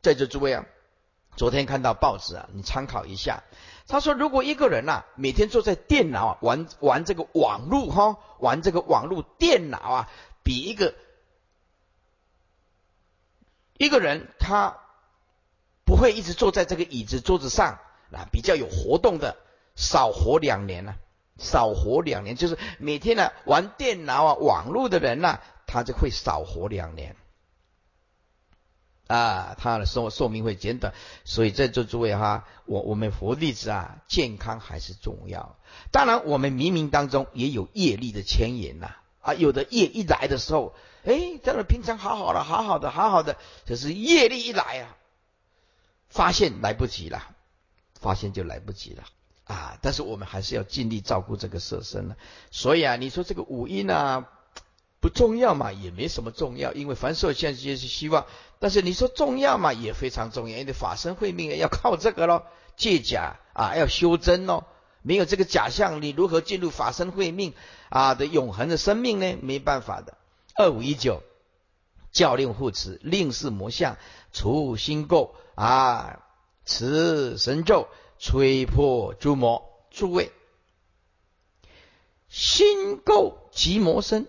[0.02, 0.66] 在这诸位啊，
[1.38, 3.44] 昨天看到报纸啊，你参考一下。
[3.88, 10.10] 他说：“如果一个人呐，每天坐在电脑啊玩玩这个网络哈，玩这个网络电脑啊，
[10.42, 10.94] 比一个
[13.78, 14.78] 一个人他
[15.86, 17.80] 不会一直坐在这个椅子桌子上
[18.14, 19.36] 啊，比较有活动的，
[19.76, 20.96] 少活两年呢，
[21.38, 25.42] 少活两年，就是每天呢玩电脑啊网络的人呐，
[25.74, 27.16] 他就会少活两年。”
[29.08, 30.94] 啊，他的寿寿命会减短，
[31.26, 35.58] 所以在座诸位哈，我我们佛弟子啊，健康还是重要。
[35.92, 38.96] 当然，我们冥冥当中也有业力的牵引呐。
[39.22, 44.96] 啊，有的业一来的时候，哎，这个平常好好的，好好的，好好的，可是业力一来啊，
[46.08, 47.36] 发现来不及了，
[48.00, 49.04] 发现就来不及了
[49.44, 49.78] 啊。
[49.82, 52.16] 但是我们还是要尽力照顾这个色身了。
[52.52, 54.30] 所以啊，你说这个五阴啊。
[55.04, 58.26] 不重要嘛，也没什么重要，因为凡所现皆是希望。
[58.60, 62.46] 但是你说重要嘛，也非常重要，因为法身慧命要靠这个咯，
[62.78, 64.66] 借假啊，要修真咯。
[65.02, 67.54] 没有这个假象，你如何进入法身慧命
[67.90, 69.38] 啊的永恒的生命呢？
[69.42, 70.18] 没办法的。
[70.56, 71.22] 二五一九，
[72.14, 73.98] 教令护持，令是魔相，
[74.32, 76.24] 除心垢啊，
[76.64, 77.90] 持神咒，
[78.20, 79.70] 吹破诸魔。
[79.92, 80.32] 诸位，
[82.30, 84.28] 心垢即魔身。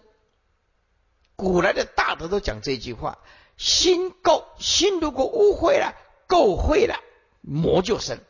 [1.37, 3.19] 古来的大德都讲这句话：
[3.57, 5.95] 心垢，心如果污秽了、
[6.29, 7.01] 垢秽了，
[7.41, 8.21] 魔就生，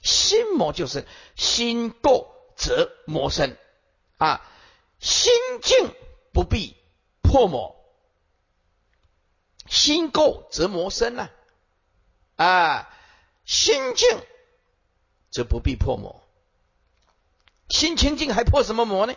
[0.00, 1.04] 心魔就生。
[1.34, 3.56] 心垢则魔生
[4.18, 4.48] 啊，
[5.00, 5.94] 心静
[6.32, 6.76] 不必
[7.22, 7.76] 破魔。
[9.68, 11.30] 心垢则魔生呢，
[12.36, 12.88] 啊，
[13.44, 14.20] 心静
[15.30, 16.22] 则不必破魔。
[17.68, 19.14] 心清净还破什么魔呢？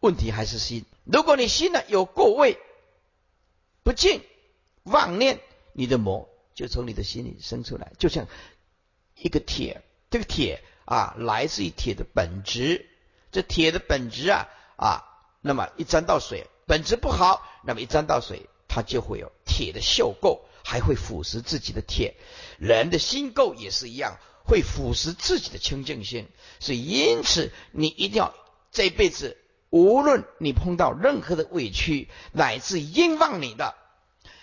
[0.00, 0.84] 问题还是心。
[1.04, 2.58] 如果你心呢有过位、
[3.82, 4.22] 不净、
[4.82, 5.40] 妄念，
[5.72, 7.92] 你的魔就从你的心里生出来。
[7.98, 8.26] 就像
[9.14, 12.86] 一个铁，这个铁啊，来自于铁的本质。
[13.32, 15.04] 这铁的本质啊啊，
[15.40, 18.48] 那么一沾到水，本质不好，那么一沾到水。
[18.72, 22.14] 它就会有铁的锈垢，还会腐蚀自己的铁。
[22.56, 26.28] 人的心垢也是一样，会腐蚀自己的清净心。
[26.60, 28.32] 所以，因此你一定要
[28.70, 29.36] 这辈子，
[29.70, 33.74] 无论你碰到任何的委屈，乃至冤枉你的，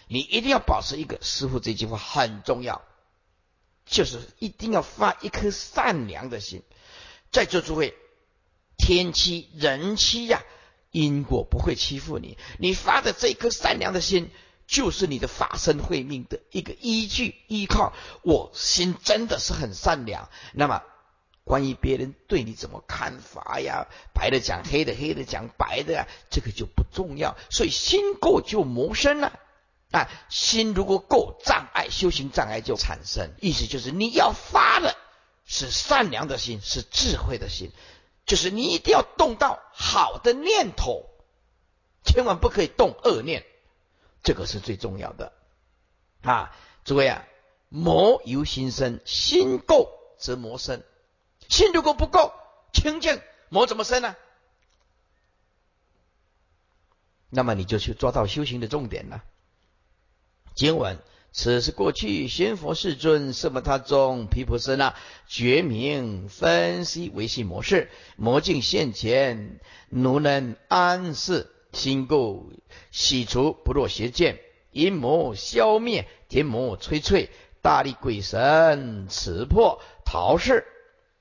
[0.07, 2.81] 你一定要保持一个师傅这句话很重要，
[3.85, 6.63] 就是一定要发一颗善良的心。
[7.31, 7.93] 在座诸位，
[8.77, 10.43] 天欺人欺呀。
[10.91, 14.31] 因果不会欺负你，你发的这颗善良的心，
[14.65, 17.93] 就是你的法身慧命的一个依据依靠。
[18.23, 20.81] 我心真的是很善良，那么
[21.47, 23.87] 关于别人对你怎么看法呀？
[24.13, 27.37] 白的讲黑的，黑的讲白的呀，这个就不重要。
[27.49, 29.39] 所以心够就谋生了
[29.91, 30.09] 啊！
[30.29, 33.31] 心如果够障碍，修行障碍就产生。
[33.39, 34.97] 意思就是你要发的
[35.45, 37.71] 是善良的心，是智慧的心。
[38.25, 41.05] 就是你一定要动到好的念头，
[42.03, 43.45] 千万不可以动恶念，
[44.21, 45.31] 这个是最重要的
[46.23, 46.53] 啊！
[46.83, 47.25] 诸位啊，
[47.69, 50.83] 魔由心生，心够则魔生。
[51.49, 52.33] 心如果不够
[52.73, 54.15] 清净，魔怎么生呢？
[57.29, 59.23] 那么你就去抓到修行的重点了。
[60.55, 60.97] 经文。
[61.33, 64.95] 此是过去仙佛世尊色摩他中毗婆舍那
[65.27, 72.43] 觉明分析维系模式，魔境现前，奴能安世心垢
[72.91, 74.39] 洗除，不落邪见，
[74.71, 77.29] 阴魔消灭，天魔摧摧，
[77.61, 80.65] 大力鬼神持破逃世，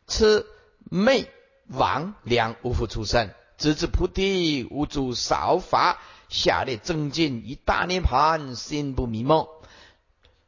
[0.07, 0.47] 痴
[0.91, 1.29] 昧
[1.69, 9.47] 亡两无复出生，直至菩提无主少法，下列增进一大涅盘，心不迷梦。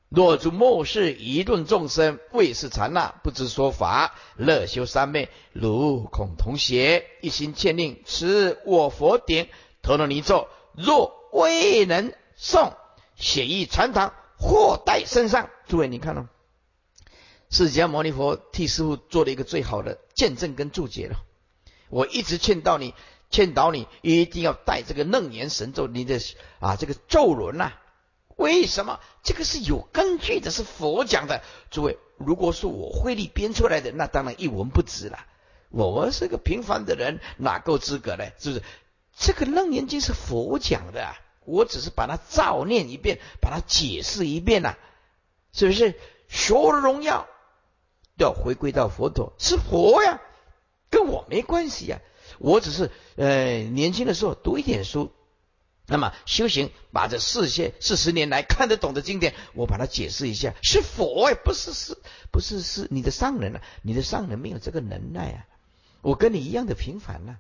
[0.08, 9.48] 若诸末世一论众生，未是禅那，不知说法，乐修三昧，如恐同邪，一心欠令持我佛顶，
[9.82, 12.72] 陀罗尼咒，若未能诵，
[13.16, 15.50] 写意禅堂，或带身上。
[15.66, 16.28] 诸位，你看了，
[17.50, 21.16] 释迦牟尼佛替师傅做了一个最好的见证跟注解了。
[21.88, 22.94] 我一直劝导你，
[23.30, 26.20] 劝导你一定要带这个楞严神咒，你的
[26.60, 27.72] 啊这个咒轮呐。
[28.36, 30.50] 为什么这个是有根据的？
[30.50, 31.42] 是佛讲的。
[31.70, 35.24] 诸位，如果是我慧力编出来的，那当然一文不值了。
[35.70, 38.24] 我是个平凡的人，哪够资格呢？
[38.38, 38.62] 是不是？
[39.16, 44.76] 这个楞严经是佛讲的，啊我只是把它照念一遍，把它解释一遍呐，
[45.52, 45.94] 是不是？
[46.30, 47.26] 所有的荣耀
[48.18, 50.20] 要回归到佛陀，是佛呀，
[50.90, 52.00] 跟我没关系呀。
[52.38, 55.12] 我只是呃年轻的时候读一点书。
[55.90, 61.96] 那么修行，把这四些四十年来看得懂的经典，我把它解释一下，是佛哎，不是是，
[62.30, 65.46] 不是是你的上人啊，你的上人没有这个能耐啊，
[66.02, 67.36] 我跟你一样的平凡呐，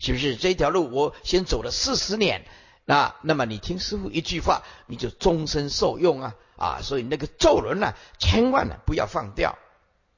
[0.00, 0.34] 是不是？
[0.34, 2.44] 这条路我先走了四十年，
[2.84, 6.80] 那那么你听师傅一句话，你就终身受用啊啊！
[6.82, 9.56] 所以那个咒轮呢，千万呢不要放掉，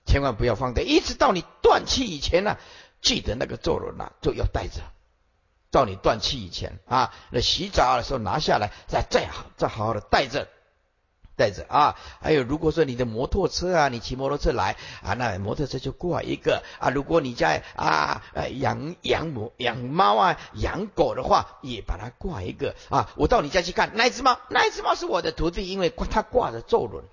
[0.06, 2.56] 千万不要放掉，一直到你断气以前呢，
[3.02, 4.80] 记得那个咒轮呐就要带着。
[5.68, 10.48] 到你断气以前啊，那洗澡的时候拿下来，再再好再好好的带着
[11.36, 11.96] 带着啊。
[12.22, 16.88] 还有如果说你的摩托车啊，你骑摩托车来啊，那摩托车就挂一个啊。
[16.88, 18.22] 如果你在啊
[18.58, 23.10] 养养母养猫啊养狗的话，也把它挂一个啊。
[23.16, 27.04] 我到你家去看那只猫，那只猫是我的徒弟，因为它挂着咒轮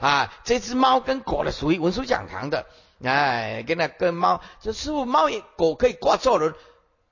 [0.00, 0.32] 啊。
[0.44, 2.66] 这只猫跟狗呢属于文殊讲堂的，
[3.02, 6.54] 哎，跟那跟猫，这师傅猫也狗可以挂咒轮。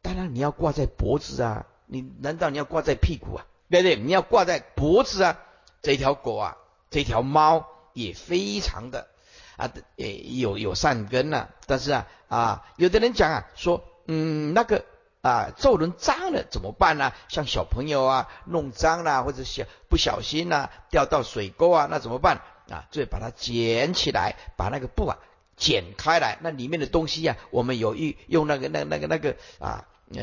[0.03, 3.47] 当然你要挂在脖子啊，你难道你要挂在屁股啊？
[3.71, 3.97] 对不对？
[3.97, 5.39] 你要挂在脖子啊。
[5.83, 6.57] 这条狗啊，
[6.91, 9.09] 这条猫也非常的
[9.57, 11.49] 啊，也有有善根呐。
[11.67, 14.85] 但是啊啊，有的人讲啊，说嗯，那个
[15.21, 17.13] 啊，咒轮脏了怎么办呢？
[17.29, 22.87] 像小朋友啊，弄脏了或者小不小心呐，掉到水沟啊，那怎么办啊？
[22.91, 25.19] 就把它捡起来，把那个布啊
[25.57, 30.23] 剪开来，那里面的东西呀，我们有一用那个那那个那个啊，呃，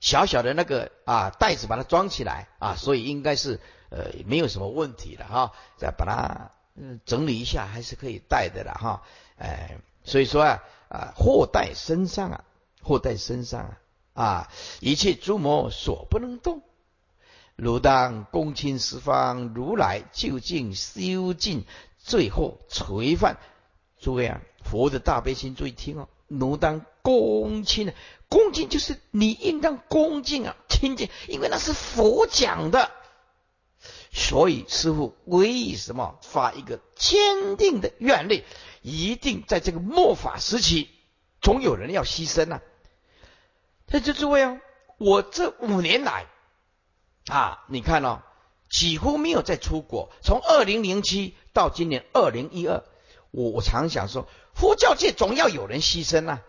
[0.00, 5.52] 小小的那个啊袋子把它装起来啊，所以应该是呃没有什么问题的哈。
[5.76, 9.02] 再把它嗯整理一下，还是可以带的了哈。
[9.36, 12.44] 哎，所以说啊啊，货带身上啊。
[12.82, 13.78] 货在身上啊
[14.14, 14.52] 啊！
[14.80, 16.62] 一切诸魔所不能动，
[17.62, 21.66] 如当恭亲十方如来究竟修尽，
[21.98, 23.36] 最后垂范。
[23.98, 26.08] 诸位啊，佛的大悲心，注意听哦。
[26.26, 27.92] 如当恭亲，
[28.30, 32.90] 恭敬就是你应当恭敬啊，亲近，因为那是佛讲的。
[34.10, 38.42] 所以师父为什么发一个坚定的愿力？
[38.80, 40.88] 一定在这个末法时期，
[41.42, 42.62] 总有人要牺牲啊。
[43.86, 44.58] 那就诸位啊，
[44.96, 46.24] 我这五年来
[47.26, 48.22] 啊，你看哦，
[48.68, 50.10] 几乎没有再出国。
[50.22, 52.82] 从二零零七到今年二零一二，
[53.30, 56.42] 我我常想说，佛教界总要有人牺牲啊，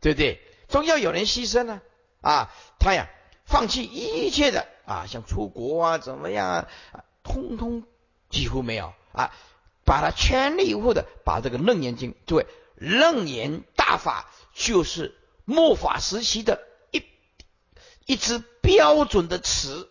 [0.00, 0.40] 对不对？
[0.68, 1.82] 总要有人牺牲啊！
[2.20, 3.08] 啊，他呀，
[3.46, 6.68] 放弃一切的啊，像出国啊，怎么样啊，
[7.22, 7.84] 通通
[8.28, 9.32] 几乎没有啊，
[9.84, 16.60] 把他全力以赴的把这个楞严经，诸位，楞严大法就是末法时期的
[16.90, 17.02] 一。
[18.04, 19.90] 一支标准的词，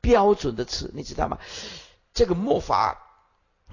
[0.00, 1.38] 标准的词，你知道吗？
[2.14, 2.98] 这个末法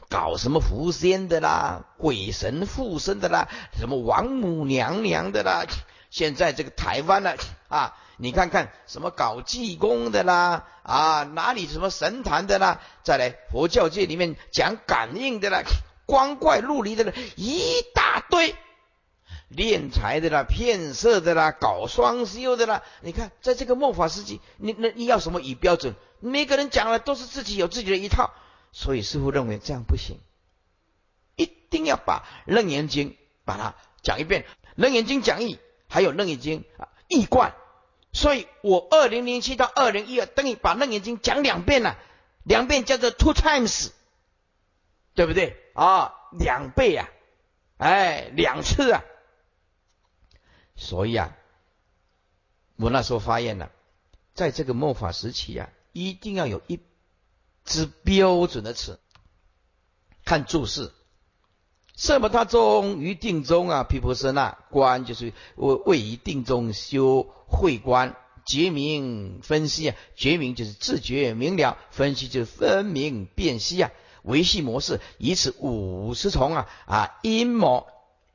[0.09, 3.47] 搞什么狐仙的啦，鬼神附身的啦，
[3.77, 5.65] 什么王母娘娘的啦，
[6.11, 7.33] 现在这个台湾呢
[7.69, 10.67] 啊，你看看什么搞济公的啦？
[10.83, 15.63] 啊，哪里什么神坛的啦，再来佛教界里面讲感应的啦，
[16.05, 18.55] 光怪陆离的啦，一大堆。
[19.55, 25.95] 敛财的啦，骗色的啦，搞双修的啦，你看，在这个末法时期，你那你要什么以标准？
[26.25, 28.33] 每个人讲了都是自己有自己的一套，
[28.71, 30.19] 所以师傅认为这样不行，
[31.35, 33.11] 一定要把《楞严经》
[33.43, 34.43] 把它讲一遍，
[34.75, 37.53] 《楞严经》讲义还有《楞严经》啊一贯，
[38.11, 41.97] 所以我二零零七到二零一二等于把《楞严经》讲两遍了，
[42.43, 43.91] 两遍叫做 two times，
[45.13, 46.13] 对不对啊？
[46.37, 47.09] 两倍呀，
[47.77, 49.03] 哎，两次啊。
[50.75, 51.37] 所以啊，
[52.75, 53.71] 我那时候发现了，
[54.33, 56.81] 在这个末法时期啊，一定要有一
[57.63, 58.99] 支标准的词。
[60.25, 60.91] 看注释，
[61.95, 73.91] 色摩他中于定中啊，毗婆舍那观就是为位于定中修慧观，觉明分析啊，觉明就是自觉明了，分析就是分明辨析啊，
[74.23, 77.87] 维系模式以此五十重啊啊阴谋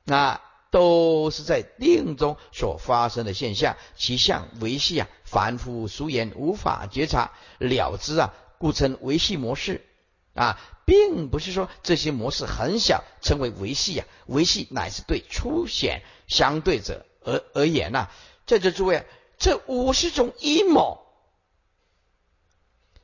[0.07, 0.41] 啊。
[0.73, 9.87] 都是在定中所发生的现象，其相维系啊，凡夫俗言无法觉察了之啊，故称维系模式
[10.35, 18.09] 啊，并不是说这些模式很小，称为维系啊，维系乃是对初显相对者而而言呐。
[18.45, 19.07] 在这诸位，
[19.39, 21.07] 这五十种阴谋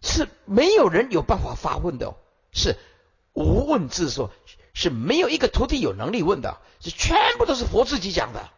[0.02, 2.16] 是没有人有办法发问的，哦
[2.50, 2.74] 是
[3.34, 4.32] 无问自说。
[4.78, 8.50] 是没有一个徒弟有能力问的，是全部都是佛自己讲的。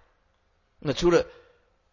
[0.81, 1.27] 那除了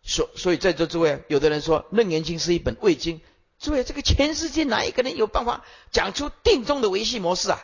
[0.06, 3.22] 所，所以在座诸位，有的人说《楞严经》是一本伪经，
[3.58, 7.60] 诸位，这个全世界哪一个人有办法讲出定中的维系模式啊？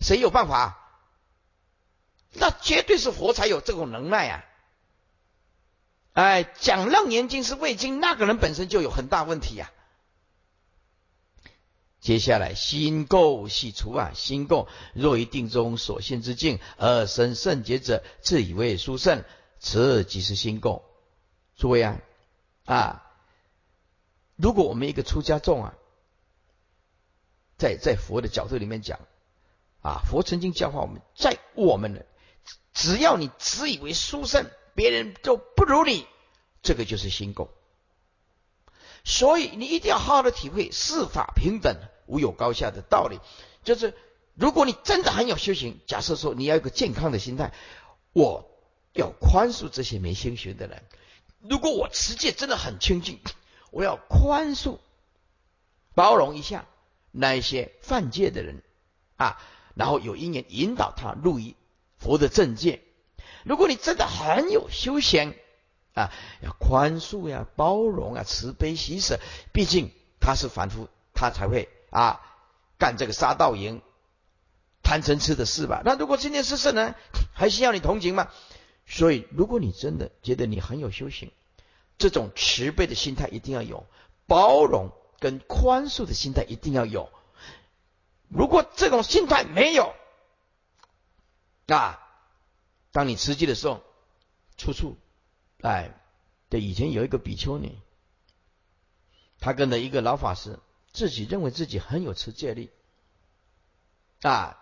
[0.00, 0.78] 谁有办法？
[2.34, 4.44] 那绝对是佛才有这种能耐啊！
[6.12, 9.72] 哎，讲《楞严经》是伪经，那个人本身就有很大问题呀。
[12.00, 19.24] 接下来心垢系除啊，心垢若于定中所现之境而生圣洁者，自以为殊胜，
[19.58, 20.82] 此即是心垢。
[21.58, 21.98] 诸位啊
[22.64, 23.04] 啊，
[24.36, 25.74] 如果我们一个出家众啊，
[27.58, 29.00] 在在佛的角度里面讲
[29.82, 32.06] 啊，佛曾经教化我们，在我们的
[32.72, 34.46] 只要你自以为殊胜，
[34.76, 36.06] 别人就不如你，
[36.62, 37.48] 这个就是心垢。
[39.04, 43.18] 所以你一定要好好的体会四法平等、无有高下的道理。
[43.64, 43.94] 就是
[44.34, 47.52] 如果你真的很有修行，假设说你要一个健康的心态，
[48.12, 48.48] 我
[48.92, 50.84] 要宽恕这些没修行的人。
[51.40, 53.20] 如果我持戒真的很清净，
[53.70, 54.78] 我要宽恕、
[55.94, 56.66] 包容一下
[57.10, 58.62] 那一些犯戒的人
[59.16, 59.40] 啊，
[59.74, 61.54] 然后有因缘引导他入于
[61.96, 62.82] 佛的正戒。
[63.44, 65.34] 如果你真的很有修行，
[65.94, 66.12] 啊，
[66.42, 69.18] 要宽恕呀，包容啊，慈悲喜舍。
[69.52, 72.20] 毕竟他是凡夫，他才会啊
[72.78, 73.80] 干这个杀盗淫、
[74.82, 75.82] 贪嗔痴的事吧。
[75.84, 76.94] 那如果今天是圣人，
[77.32, 78.28] 还需要你同情吗？
[78.90, 81.30] 所以，如果你真的觉得你很有修行，
[81.98, 83.86] 这种慈悲的心态一定要有，
[84.26, 87.10] 包容跟宽恕的心态一定要有。
[88.28, 89.94] 如果这种心态没有，
[91.66, 92.00] 啊，
[92.90, 93.82] 当你吃鸡的时候，
[94.56, 94.96] 处处，
[95.60, 95.94] 哎，
[96.48, 97.78] 对，以前有一个比丘尼，
[99.38, 100.58] 他跟着一个老法师，
[100.94, 102.70] 自己认为自己很有持戒力，
[104.22, 104.56] 啊，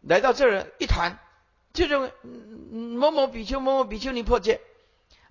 [0.00, 1.18] 来到这儿一谈。
[1.76, 2.12] 就认为
[2.98, 4.60] 某某比丘、某某比丘尼破戒。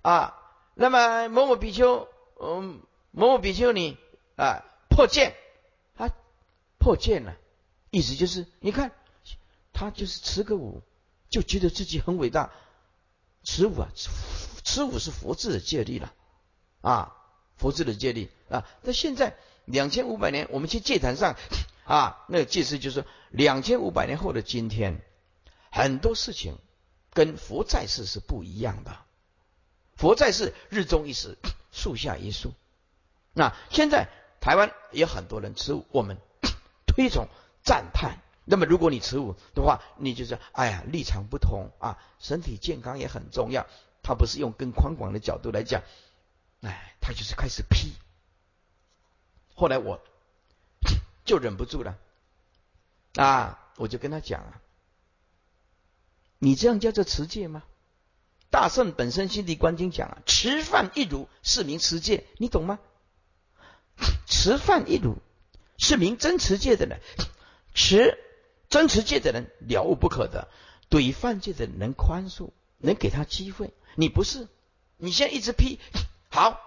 [0.00, 0.38] 啊，
[0.74, 2.08] 那么某某比丘、
[2.40, 2.80] 嗯
[3.10, 3.98] 某某比丘尼
[4.36, 5.34] 啊破戒。
[5.96, 6.08] 啊
[6.78, 7.36] 破戒了，
[7.90, 8.92] 意思就是你看
[9.72, 10.82] 他就是持个五，
[11.28, 12.52] 就觉得自己很伟大，
[13.42, 13.88] 持五啊
[14.62, 16.14] 持五是佛字的戒律了。
[16.80, 17.12] 啊
[17.56, 19.34] 佛字的戒律啊，那现在
[19.64, 21.34] 两千五百年，我们去戒坛上
[21.84, 25.02] 啊，那个戒师就说两千五百年后的今天。
[25.70, 26.58] 很多事情
[27.12, 28.96] 跟佛在世是不一样的，
[29.96, 31.36] 佛在世日中一时，
[31.72, 32.52] 树下一树。
[33.32, 34.08] 那现在
[34.40, 36.18] 台湾也很多人持，我们
[36.86, 37.28] 推崇
[37.62, 38.18] 赞叹。
[38.48, 43.66] 那么如果你持五的话，你就是哎呀立场不同啊，身体健康也很重要。
[44.02, 45.82] 他不是用更宽广的角度来讲，
[46.62, 47.92] 哎，他就是开始批。
[49.54, 50.00] 后来我
[51.26, 51.98] 就忍不住了
[53.16, 54.60] 啊，我就跟他讲啊。
[56.38, 57.62] 你这样叫做持戒吗？
[58.48, 62.78] 大圣本身心地观经讲啊，吃饭一乳是名持戒，你懂吗？
[64.26, 65.18] 吃饭一乳
[65.78, 67.00] 是名真持戒的人，
[67.74, 68.18] 持
[68.68, 70.48] 真持戒的人了无不可的，
[70.88, 73.74] 对犯戒的人能宽恕，能给他机会。
[73.94, 74.48] 你不是，
[74.96, 75.80] 你现在一直批，
[76.30, 76.60] 好，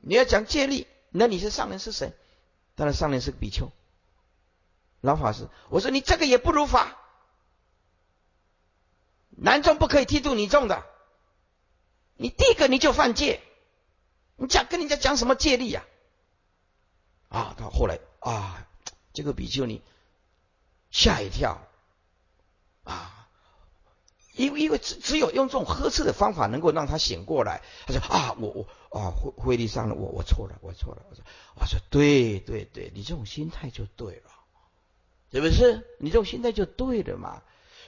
[0.00, 2.12] 你要讲戒律，那你是上人是谁？
[2.74, 3.70] 当然上人是比丘，
[5.00, 5.48] 老法师。
[5.68, 6.98] 我说你这个也不如法。
[9.36, 10.84] 男众不可以剃度女众的，
[12.16, 13.40] 你第一个你就犯戒，
[14.36, 15.84] 你讲跟人家讲什么戒律呀？
[17.28, 18.66] 啊，到后来啊，
[19.12, 19.82] 这个比丘尼
[20.90, 21.66] 吓一跳
[22.84, 23.26] 啊，
[24.34, 27.62] 因为因为只只有用这种呵斥的方法能够让他醒过来。
[27.86, 31.02] 他说啊，我我啊会会议上了，我我错了，我错了。
[31.08, 31.24] 我说
[31.56, 34.30] 我说对对对，你这种心态就对了，
[35.32, 35.96] 是不是？
[35.98, 37.42] 你这种心态就对了嘛。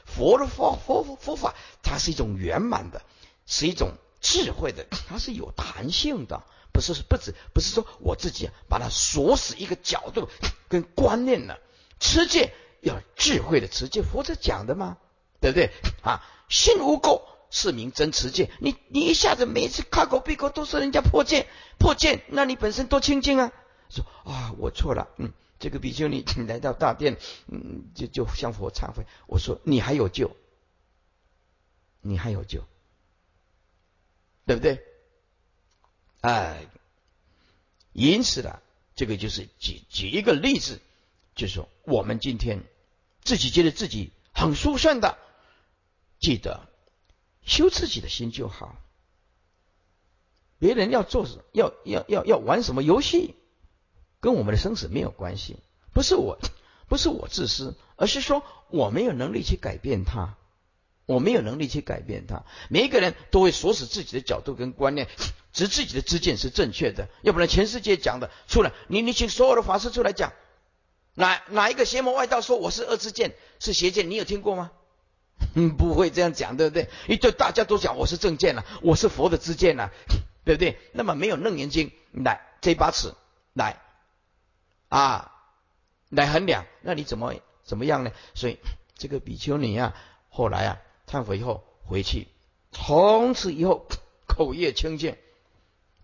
[0.05, 3.03] 佛的佛佛佛法，它是一种圆满的，
[3.47, 6.43] 是一种智慧的，它是有弹性的，
[6.73, 10.29] 不是不止不是说我自己把它锁死一个角度
[10.69, 11.59] 跟观念了。
[11.99, 14.99] 持戒要智慧的持戒，佛在讲的吗？
[15.41, 15.71] 对不对
[16.03, 16.23] 啊？
[16.49, 18.51] 心无垢是名真持戒。
[18.61, 21.49] 你你一下子每次开口闭口都是人家破戒
[21.79, 23.53] 破戒，那你本身多清净啊！
[23.89, 25.33] 说啊，我错了，嗯。
[25.65, 29.07] 这个比丘尼来到大殿，嗯，就就向佛忏悔。
[29.27, 30.37] 我说：“你还有救，
[32.03, 32.67] 你还有救，
[34.45, 34.85] 对不对？”
[36.21, 36.67] 哎，
[37.95, 38.61] 因此呢，
[38.95, 40.83] 这个就是举举一个例子，
[41.35, 42.63] 就是说，我们今天
[43.23, 45.17] 自己觉得自己很舒顺的，
[46.21, 46.69] 记得
[47.47, 48.77] 修自己的心就好。
[50.59, 53.35] 别人要做什，要要要要玩什么游戏？
[54.25, 55.59] 跟我们的生死没有关系，
[55.93, 56.39] 不是我，
[56.89, 60.37] 不是我自私，而是说我没有能力去改变他，
[61.05, 62.43] 我没有能力去改变他。
[62.71, 65.09] 每一个人都会锁死自己的角度跟观念，
[65.53, 70.33] 指自己的知见是正确的，要不然全世界讲的出来，你你请所有的法师出来讲，
[71.13, 74.71] 哪哪一个邪魔外道说我是恶之见是邪见，你有听过吗？
[75.55, 76.89] 嗯，不会这样讲，对不对？
[77.09, 79.93] 一对大家都讲我是正见了，我是佛的知见了，
[80.47, 80.79] 对不对？
[80.93, 83.13] 那么没有楞严经来这把尺
[83.53, 83.84] 来。
[84.95, 85.33] 啊，
[86.09, 87.35] 来衡量，那你怎么
[87.65, 88.13] 怎么样呢？
[88.35, 88.61] 所以
[88.95, 89.93] 这个比丘尼啊，
[90.29, 90.79] 后来啊
[91.09, 92.29] 忏悔以后回去，
[92.71, 93.89] 从此以后
[94.29, 95.17] 口业清净，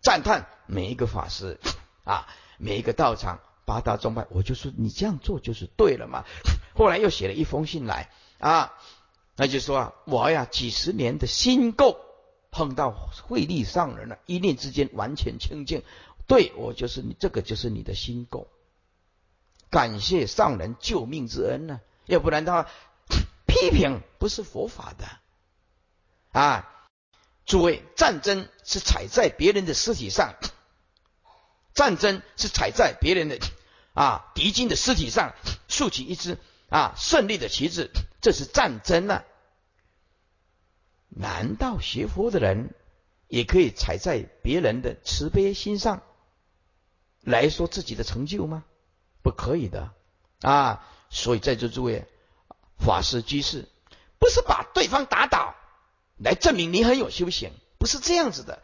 [0.03, 1.61] 赞叹每一个法师
[2.03, 2.27] 啊，
[2.59, 6.25] 每一个道场八大宗派，我就说你这样做就是对了嘛。
[6.75, 8.11] 后来又写了一封信来
[8.41, 8.75] 啊，
[9.37, 11.97] 那就说啊，我呀几十年的心垢
[12.51, 12.91] 碰到
[13.29, 15.85] 慧力上人了，一念之间完全清净，
[16.27, 18.49] 对我就是你这个就是你的心垢。
[19.71, 22.69] 感谢上人救命之恩呢，要不然的话，
[23.47, 25.07] 批评不是佛法的
[26.33, 26.69] 啊！
[27.47, 30.35] 诸位，战争是踩在别人的尸体上，
[31.73, 33.39] 战争是踩在别人的
[33.95, 35.35] 啊敌军的尸体上，
[35.69, 37.91] 竖起一支啊胜利的旗帜，
[38.21, 39.23] 这是战争呢。
[41.09, 42.75] 难道学佛的人
[43.29, 46.03] 也可以踩在别人的慈悲心上
[47.21, 48.65] 来说自己的成就吗？
[49.23, 49.91] 不可以的
[50.43, 50.87] 啊！
[51.11, 52.07] 所以在座诸位
[52.79, 53.69] 法师居士，
[54.19, 55.55] 不是把对方打倒，
[56.17, 58.63] 来证明你很有修行，不是这样子的。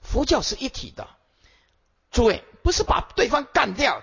[0.00, 1.08] 佛教是一体的，
[2.10, 4.02] 诸位不是把对方干掉，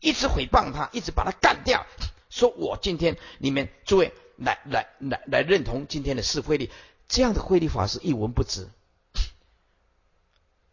[0.00, 1.86] 一直诽谤他，一直把他干掉，
[2.28, 6.70] 说我今天你们诸位来来来来认同今天的是非力，
[7.08, 8.68] 这样的慧力法是一文不值。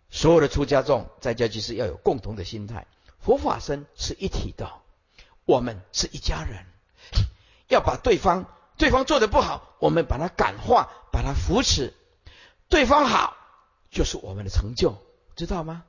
[0.09, 2.85] 所有的出家众在家居士要有共同的心态，
[3.23, 4.69] 佛法身是一体的，
[5.45, 6.65] 我们是一家人，
[7.69, 8.45] 要把对方
[8.77, 11.93] 对方做的不好，我们把他感化，把他扶持，
[12.67, 13.37] 对方好
[13.89, 14.97] 就是我们的成就，
[15.37, 15.85] 知道吗？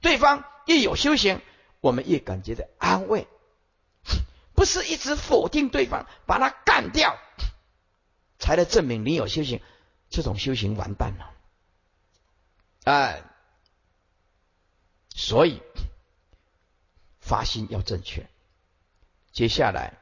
[0.00, 1.40] 对方越有修行，
[1.80, 3.28] 我们越感觉到安慰，
[4.54, 7.16] 不是一直否定对方，把他干掉，
[8.40, 9.62] 才能证明你有修行，
[10.10, 11.30] 这种修行完蛋了，
[12.82, 13.22] 哎。
[15.18, 15.62] 所以，
[17.26, 18.28] 发心要正确。
[19.32, 19.98] 接下来，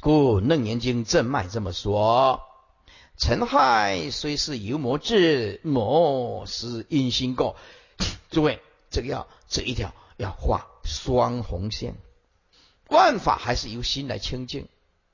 [0.00, 2.42] 故《楞严经》正脉这么说：
[3.16, 7.56] 尘害虽是由魔至，魔是因心垢。
[8.30, 11.94] 诸位，这个要这一条要画双红线。
[12.88, 14.68] 万法还是由心来清净，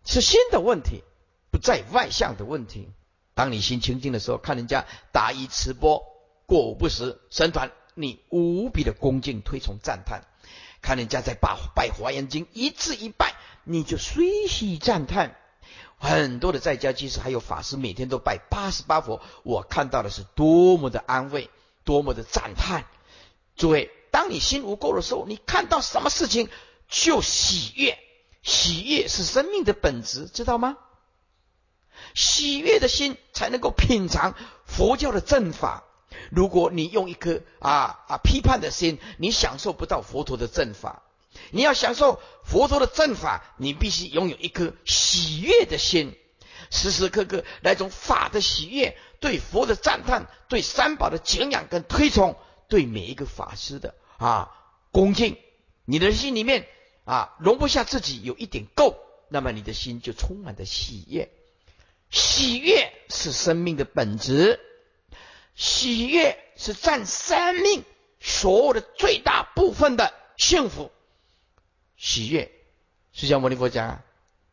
[0.05, 1.05] 是心的问题，
[1.53, 2.89] 不在外向的问题。
[3.35, 6.03] 当你心清净的时候，看人家打一吃播，
[6.47, 7.71] 过午不食，神团。
[7.95, 10.23] 你无比的恭敬、推崇、赞叹，
[10.83, 15.37] 看人家在拜拜华严经，一字一拜，你就随喜赞叹。
[15.99, 21.51] 很多的在家居士还有法师，每天都拜八十八佛，我看到的是多么的安慰，
[21.85, 22.87] 多么的赞叹。
[23.55, 26.49] 诸位，当你心无垢的时候，你看到什么事情
[26.89, 27.99] 就喜悦，
[28.43, 30.79] 喜悦是生命的本质，知道吗？
[32.15, 35.85] 喜悦的心才能够品尝佛教的正法。
[36.31, 41.03] 如果你用一颗啊啊批判的心，你享受不到佛陀的正法。
[41.53, 46.17] 你要享受佛陀的正法，你必须拥有一颗喜悦的心，
[46.71, 52.37] 时时刻刻那种法的喜悦，对佛的赞叹，对三宝的敬仰跟推崇，
[52.69, 54.51] 对每一个法师的啊
[54.91, 55.37] 恭敬。
[55.85, 56.67] 你的心里面
[57.05, 58.97] 啊容不下自己有一点垢，
[59.29, 61.31] 那么你的心就充满着喜悦。
[62.11, 64.59] 喜悦是生命的本质。
[65.61, 67.85] 喜悦是占生命
[68.19, 70.91] 所有的最大部分的幸福。
[71.99, 72.51] 喜悦，
[73.13, 74.03] 释迦牟尼佛讲，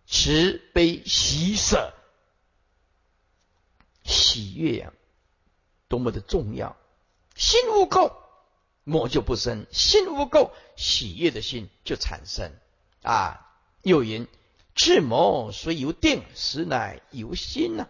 [0.05, 1.93] 慈悲喜舍，
[4.03, 4.93] 喜悦呀，
[5.87, 6.75] 多么的重要！
[7.35, 8.11] 心无垢，
[8.83, 12.51] 魔就不生；心无垢，喜悦的心就产生。
[13.01, 14.27] 啊，又云：
[14.75, 17.87] 智魔虽由定，实乃由心呐。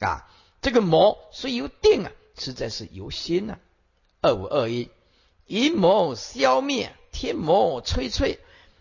[0.00, 0.28] 啊，
[0.60, 2.10] 这个魔虽由定啊。
[2.40, 3.58] 实在是由心呐，
[4.22, 4.90] 二五二一，
[5.46, 8.38] 阴谋消灭，天魔摧摧。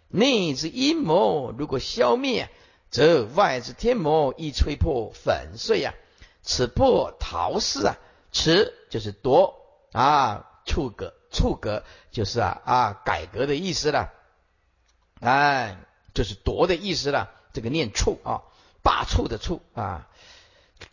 [0.08, 2.50] 内之阴谋如果消灭，
[2.90, 5.94] 则外之天魔亦摧破粉碎呀。
[6.42, 7.98] 此破陶氏啊，
[8.32, 9.56] 此就是夺
[9.92, 14.12] 啊，处革处革就是啊啊改革的意思了，
[15.20, 15.78] 哎，
[16.16, 17.30] 就是夺的意思了。
[17.54, 18.42] 这个念处啊，
[18.82, 20.08] 罢黜的黜啊，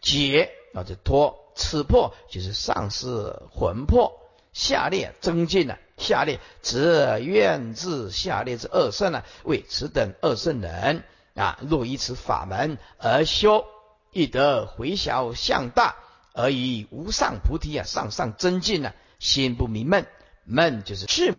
[0.03, 1.46] 解啊这脱。
[1.57, 4.13] 此魄就是上师魂魄
[4.53, 11.03] 下列增进了，下列则愿自下列之二圣呢，为此等二圣人
[11.35, 13.65] 啊，若以此法门而修，
[14.13, 15.97] 亦得回小向大，
[16.33, 20.07] 而以无上菩提啊，上上增进呢，心不迷闷，
[20.45, 21.35] 闷就是智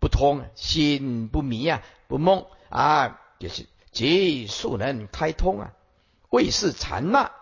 [0.00, 5.72] 不通，心不迷啊，不梦啊，就是即速能开通啊，
[6.30, 7.32] 为是禅那。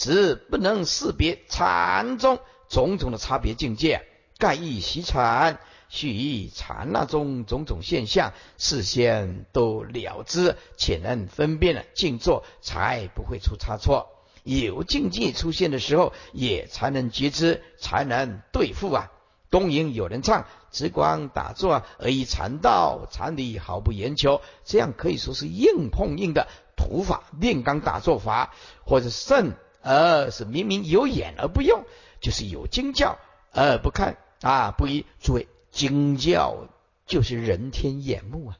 [0.00, 2.38] 只不能识别禅中
[2.70, 4.06] 种种的差别境界，
[4.38, 14.08] 盖亦习禅，须以禅那中种种现象，事先都了知，且能分辨了静坐，才不会出差错。
[14.42, 19.12] 有境界出现的时候，也才能觉知，才能对付啊。
[19.50, 28.54] 东营有人唱，只管打坐而以禅道禅理毫不言求，这样可以说是硬碰硬的土法炼钢打坐法，
[28.86, 29.52] 或者圣。
[29.82, 31.84] 而是明明有眼而不用，
[32.20, 33.18] 就是有经教
[33.52, 34.72] 而不看啊！
[34.76, 36.68] 不一，诸位，经教
[37.06, 38.58] 就是人天眼目啊！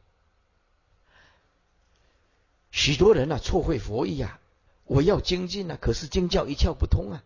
[2.71, 4.41] 许多人啊错会佛意啊，
[4.85, 7.23] 我要精进啊，可是经教一窍不通啊！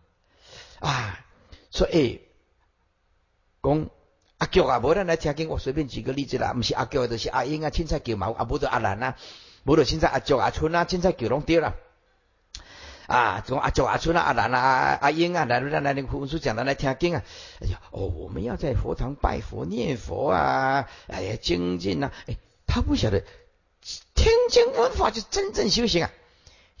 [0.79, 1.25] 啊，
[1.71, 2.19] 说哎，
[3.63, 3.89] 讲
[4.37, 9.17] 阿脚啊，无人来听经，我随便举个例子啦，不是阿脚，就是阿英啊，青菜脚毛啊，无得阿兰啊，
[9.63, 11.75] 无得青菜阿脚阿春啊，青菜脚拢丢了。
[13.07, 17.21] 啊，从阿周阿春啊、阿兰啊、阿阿英啊，来来来，那个文书讲的来听经啊。
[17.61, 22.11] 哎呀，哦，我们要在佛堂拜佛念佛啊，哎呀，精进呐。
[22.27, 22.35] 哎，
[22.67, 23.23] 他不晓得
[24.15, 26.11] 听经闻法就真正修行啊。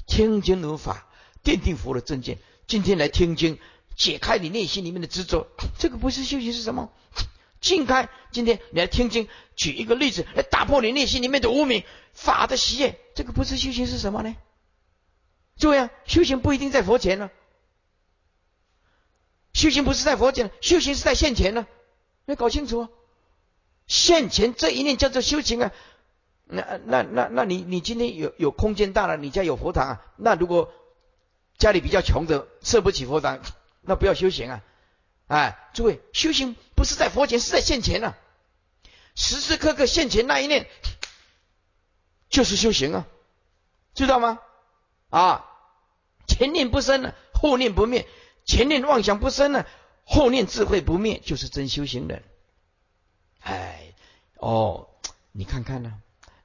[0.07, 1.07] 听经闻法
[1.43, 3.59] 奠定佛的正见，今天来听经，
[3.95, 5.47] 解开你内心里面的执着，
[5.79, 6.91] 这个不是修行是什么？
[7.61, 14.35] 静开，今天你来听经，举一个例子来打破你内心里面的无名法的习业，这个不是修行是什么呢？
[15.57, 17.31] 诸位啊，修行不一定在佛前呢，
[19.53, 21.65] 修行不是在佛前，修行是在现前呢，
[22.25, 22.89] 要搞清楚啊，
[23.87, 25.71] 现前这一念叫做修行啊。
[26.47, 30.05] 那那那那你你今天有有空间大了，你家有佛堂啊？
[30.15, 30.71] 那如果
[31.57, 33.39] 家里比较穷的设不起佛堂，
[33.81, 34.61] 那不要修行啊！
[35.27, 38.17] 哎，诸位，修行不是在佛前，是在现前啊！
[39.15, 40.67] 时时刻刻现前那一念
[42.29, 43.07] 就是修行啊，
[43.95, 44.39] 知道吗？
[45.09, 45.45] 啊，
[46.27, 48.05] 前念不生呢，后念不灭；
[48.45, 49.65] 前念妄想不生呢，
[50.03, 52.23] 后念智慧不灭，就是真修行人。
[53.41, 53.93] 哎，
[54.37, 54.87] 哦，
[55.31, 55.93] 你看看呢。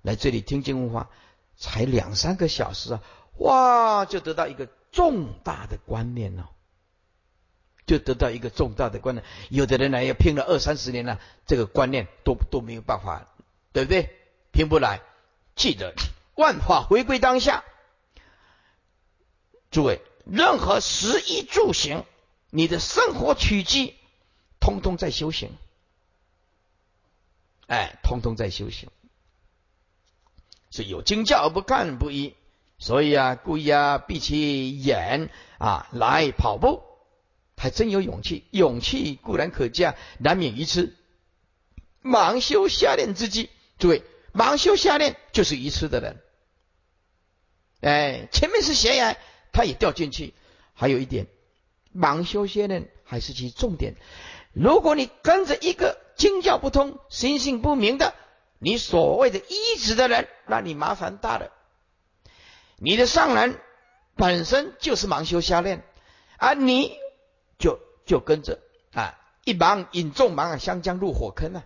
[0.02, 1.10] 来这里听经文化，
[1.58, 3.02] 才两三个小时啊，
[3.36, 6.48] 哇，就得到一个重大的观念了，
[7.86, 9.22] 就得到一个重大的观念。
[9.50, 13.26] 有的人呢，要拼了二三十年了，这个观念都都没有办法，
[13.74, 14.08] 对不对？
[14.52, 15.02] 拼不来。
[15.54, 15.94] 记得
[16.34, 17.62] 万法回归当下，
[19.70, 22.04] 诸位，任何食衣住行，
[22.50, 23.94] 你的生活取居，
[24.60, 25.50] 通通在修行，
[27.66, 28.88] 哎，通通在修行。
[30.72, 32.34] 是有经教而不干不依，
[32.78, 36.82] 所以啊，故意啊闭起眼啊来跑步，
[37.56, 38.44] 还真有勇气。
[38.50, 40.96] 勇气固然可嘉，难免愚痴。
[42.02, 46.22] 盲修瞎练之机，诸位，盲修瞎练就是愚痴的人。
[47.80, 49.16] 哎，前面是悬崖，
[49.52, 50.34] 他也掉进去。
[50.74, 51.26] 还有一点，
[51.94, 53.94] 盲修瞎练还是其重点。
[54.52, 58.14] 如果你跟着一个经教不通、心性不明的。
[58.62, 61.50] 你所谓的医治的人，那你麻烦大了。
[62.76, 63.58] 你的上人
[64.16, 65.82] 本身就是盲修瞎练，
[66.36, 66.92] 而你
[67.58, 68.58] 就就跟着
[68.92, 71.64] 啊，一盲引众盲啊，相将入火坑啊，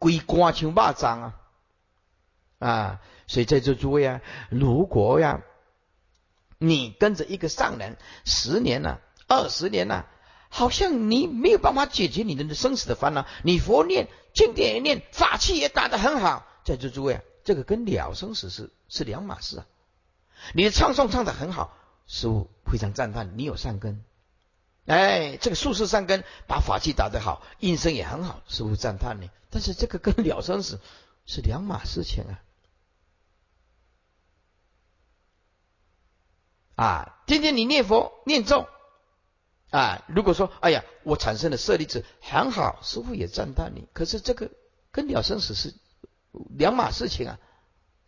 [0.00, 1.40] 鬼瓜像蚂蚱啊
[2.58, 3.00] 啊！
[3.28, 5.40] 所以在座诸位啊，如果呀，
[6.66, 10.06] 你跟着一个上人十年了、二十年了。
[10.54, 19.66] 好像你没有办法解决你的生死的烦恼，你佛念经典也念，法器也打得很好，在座诸位啊，这个跟了生死是是两码事啊。
[20.52, 21.74] 你的唱诵唱得很好，
[22.06, 24.04] 师傅非常赞叹你有善根。
[24.84, 29.30] 哎，这个术士善根，把法器打得好，应声也很好，师傅赞叹你。
[29.48, 30.80] 但是这个跟了生死
[31.24, 32.40] 是两码事情啊。
[36.82, 38.66] 啊，今天你念佛念咒。
[39.70, 43.88] 啊，如果说，哎呀，我产生了舍利子，很好，师傅也赞叹你。
[43.92, 44.50] 可是这个
[44.90, 45.74] 跟了生死是
[46.58, 47.38] 两码事情啊。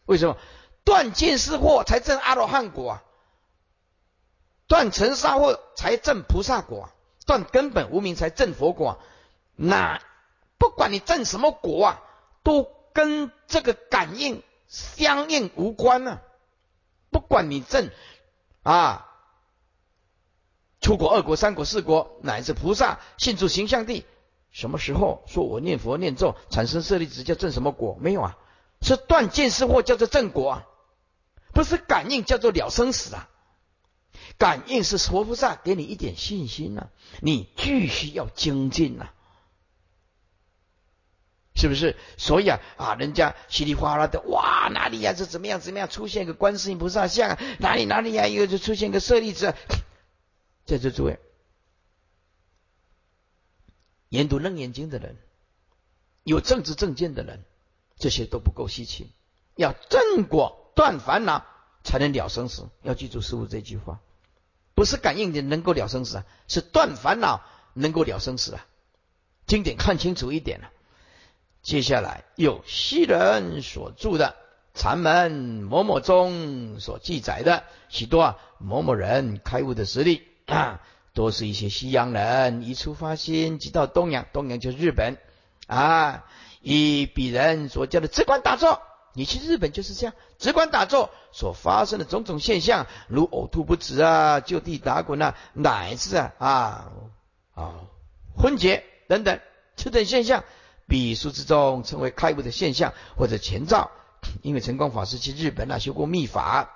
[0.06, 0.36] 为什么？
[0.84, 3.00] 断见思惑才证阿罗汉果，
[4.66, 6.90] 断尘沙惑才证菩萨果，
[7.26, 9.00] 断根本无名才证佛果。
[9.54, 10.02] 那
[10.58, 12.02] 不管你证什么果啊，
[12.42, 16.20] 都跟这个感应相应无关呢。
[17.10, 17.90] 不管你证
[18.64, 19.10] 啊。
[20.80, 24.04] 出国二国三国四国乃至菩萨信住形象地，
[24.50, 27.96] 什么时候说我念佛念咒产生舍利子叫正什么果？
[28.00, 28.36] 没有啊，
[28.82, 30.66] 是断见思惑叫做正果啊，
[31.54, 33.30] 不是感应叫做了生死啊。
[34.36, 36.88] 感应是佛菩萨给你一点信心呐，
[37.22, 39.08] 你继续要精进呐，
[41.54, 41.96] 是不是？
[42.18, 45.12] 所以啊啊，人家稀里哗啦的哇，哪里呀？
[45.16, 45.88] 这怎么样怎么样？
[45.88, 48.26] 出现一个观世音菩萨像啊，哪里哪里呀？
[48.26, 49.54] 又就出现个舍利子。
[50.66, 51.20] 在座诸位，
[54.08, 55.16] 研读楞严经的人，
[56.24, 57.44] 有政治正见的人，
[57.98, 59.12] 这些都不够稀奇。
[59.54, 61.46] 要正果断烦恼，
[61.84, 62.68] 才能了生死。
[62.82, 64.00] 要记住师傅这句话，
[64.74, 67.44] 不是感应的能够了生死啊，是断烦恼
[67.74, 68.66] 能够了生死啊。
[69.46, 70.72] 经典看清楚一点了。
[71.64, 74.36] 接下来有西人所著的
[74.80, 80.22] 《禅门某某中》所记载的许多啊某某人开悟的实例。
[80.46, 80.82] 啊，
[81.14, 85.16] 都是一些西洋人一出发心，即到东洋，东洋就是日本
[85.66, 86.24] 啊。
[86.60, 88.82] 以彼人所教的直观打坐，
[89.14, 96.92] 你去日本就是这样，直观打坐所发生的种种现象，如呕吐不止啊，就地打滚啊，乃至啊啊
[97.54, 97.74] 啊
[98.36, 99.40] 昏厥等等，
[99.76, 100.44] 这等现象，
[100.86, 103.90] 彼书之中称为开悟的现象或者前兆。
[104.40, 106.70] 因为成光法师去日本啊修过密法，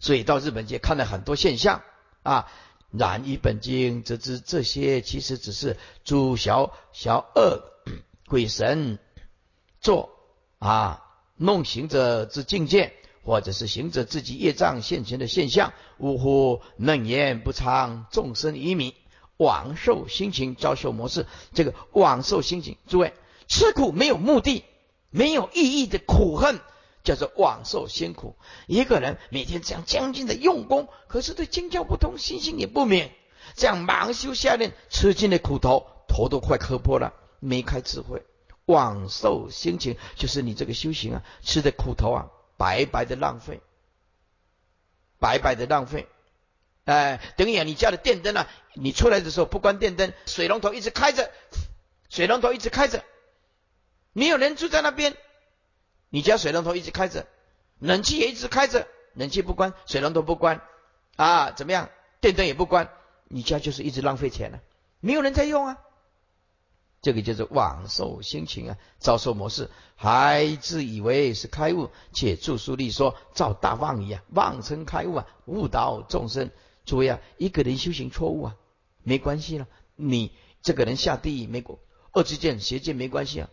[0.00, 1.82] 所以到日本去看了很多现象。
[2.22, 2.46] 啊，
[2.90, 7.64] 然以本经则知这些其实只是诸小小恶
[8.28, 8.98] 鬼神
[9.80, 10.10] 作
[10.58, 11.02] 啊
[11.36, 12.92] 弄行者之境界，
[13.24, 15.72] 或者是行者自己业障现前的现象。
[15.98, 18.94] 呜呼，能言不昌，众生愚迷，
[19.36, 21.26] 往受心情，遭受模式。
[21.54, 23.14] 这个往受心情，诸位
[23.48, 24.64] 吃苦没有目的、
[25.10, 26.60] 没有意义的苦恨，
[27.02, 28.36] 叫做往受辛苦。
[28.66, 33.10] 一个人每天这样将近的用功，可是对经教不通，心性也不明，
[33.56, 38.22] 这样盲修下练，吃尽了苦头，头都快磕破了，没开智慧。
[38.64, 43.60] 往受心情，就是你这个修行啊，吃的苦头啊，白白的浪费，
[45.18, 46.06] 白白的浪费。
[46.84, 51.30] 哎，等于啊，你家的电灯啊，你出来的时候不关电灯，水龙头一直开着，
[52.08, 53.04] 水龙头一直开着，
[54.12, 55.16] 没有人住在那边，
[56.08, 57.26] 你家水龙头一直开着，
[57.78, 60.60] 冷气也一直开着，冷气不关，水龙头不关，
[61.16, 61.88] 啊，怎么样？
[62.20, 62.90] 电灯也不关，
[63.28, 64.60] 你家就是一直浪费钱了，
[65.00, 65.78] 没有人在用啊。
[67.00, 76.50] 这个就是妄受心情啊，遭受模式，还自以为是开悟，且著书立说，造大妄疑啊，妄称开悟啊，误导众生。
[76.84, 78.56] 诸位啊，一个人修行错误啊，
[79.02, 79.66] 没关系了，
[79.96, 81.78] 你这个人下地狱没过
[82.12, 83.50] 恶之见邪见没关系啊。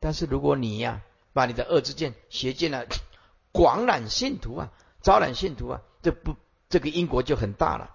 [0.00, 1.02] 但是如果你呀，
[1.32, 2.84] 把你的恶之见邪见呢，
[3.52, 6.36] 广揽信徒啊，招揽信徒啊，这不
[6.68, 7.94] 这个因果就很大了。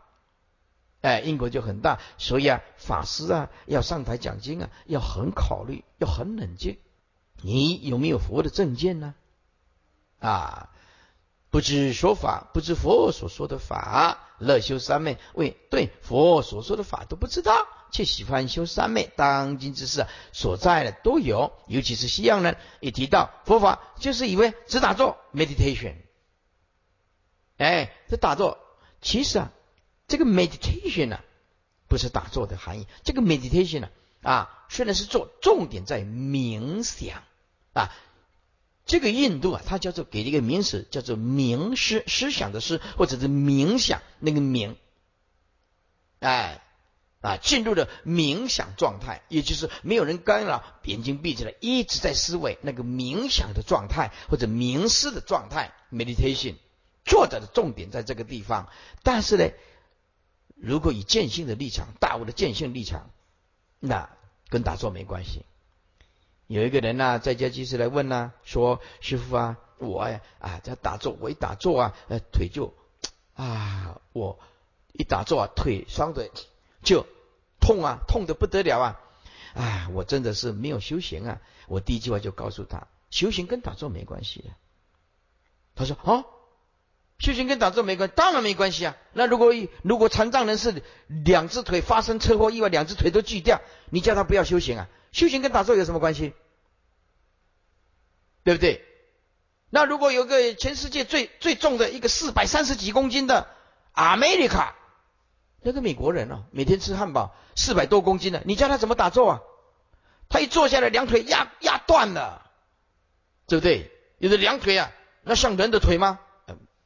[1.02, 6.78] 哎，因果就很大，所以啊，法师啊要上台讲经啊，要很考虑，要很冷静。
[7.42, 9.14] 你有没有佛的正见呢？
[10.20, 10.70] 啊，
[11.50, 19.10] 不知说法，不知佛所说的法，乐修三昧，为对佛所说的法都不知道，却喜欢修三昧。
[19.16, 25.96] 当今之事所在的都有，尤其是西洋人，一提到佛法，就是以为只打坐 meditation。
[27.58, 28.60] 哎，这打坐
[29.02, 29.52] 其实啊。
[30.06, 31.22] 这个 meditation 呢，
[31.88, 32.88] 不是打坐的含义。
[33.04, 33.90] 这个 meditation 呢，
[34.22, 37.24] 啊，虽然是做，重点在冥想
[37.72, 37.90] 啊。
[38.86, 44.76] 这个印度啊，它叫做给一个名词，叫做冥思，思想的思，或者是冥想那个冥，
[46.20, 46.62] 哎，
[47.22, 56.56] 啊，进入了冥想状态，也就是没有人干扰，眼睛闭起来，一直在思维那个冥想的状态，或者冥思的状态 meditation。
[57.06, 58.70] 作者的重点在这个地方，
[59.04, 59.50] 但是呢。
[60.56, 63.10] 如果以见性的立场，大悟的见性立场，
[63.80, 64.10] 那
[64.48, 65.42] 跟打坐没关系。
[66.48, 72.74] 有一个人呢，在家居士来问呢，说：“师傅啊，我呀啊在打坐，我一打坐啊，呃腿就
[73.36, 74.40] 啊，我
[74.92, 76.32] 一打坐啊，腿双腿
[76.84, 77.06] 就
[77.60, 79.00] 痛啊，痛的不得了啊！
[79.56, 81.42] 啊，我真的是没有修行啊！
[81.68, 84.50] 我第一句话就告诉他，修行跟打坐没关系的。
[85.76, 86.26] 他说：啊。
[87.20, 88.98] 修行跟打坐没关，当然没关系啊。
[89.14, 94.90] 那如果如果残障人士两只腿发生车祸意外，两只腿都锯掉，你叫他不要修行啊？
[95.14, 96.34] 修行跟打坐有什么关系？
[98.44, 98.84] 对不对？
[99.70, 103.48] 那如果有个全世界最最重的一个四百三十几公斤的
[103.94, 104.74] America，
[105.62, 109.42] 那个美国人啊，每天吃汉堡四百多公斤的，你叫他怎么打坐啊？
[110.28, 112.52] 他一坐下来，两腿压压断了，
[113.48, 113.90] 对不对？
[114.18, 114.92] 有的两腿啊，
[115.24, 116.20] 那像人的腿吗？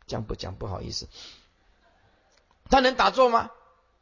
[0.05, 1.07] 讲不讲不好意思，
[2.69, 3.51] 他能打坐吗？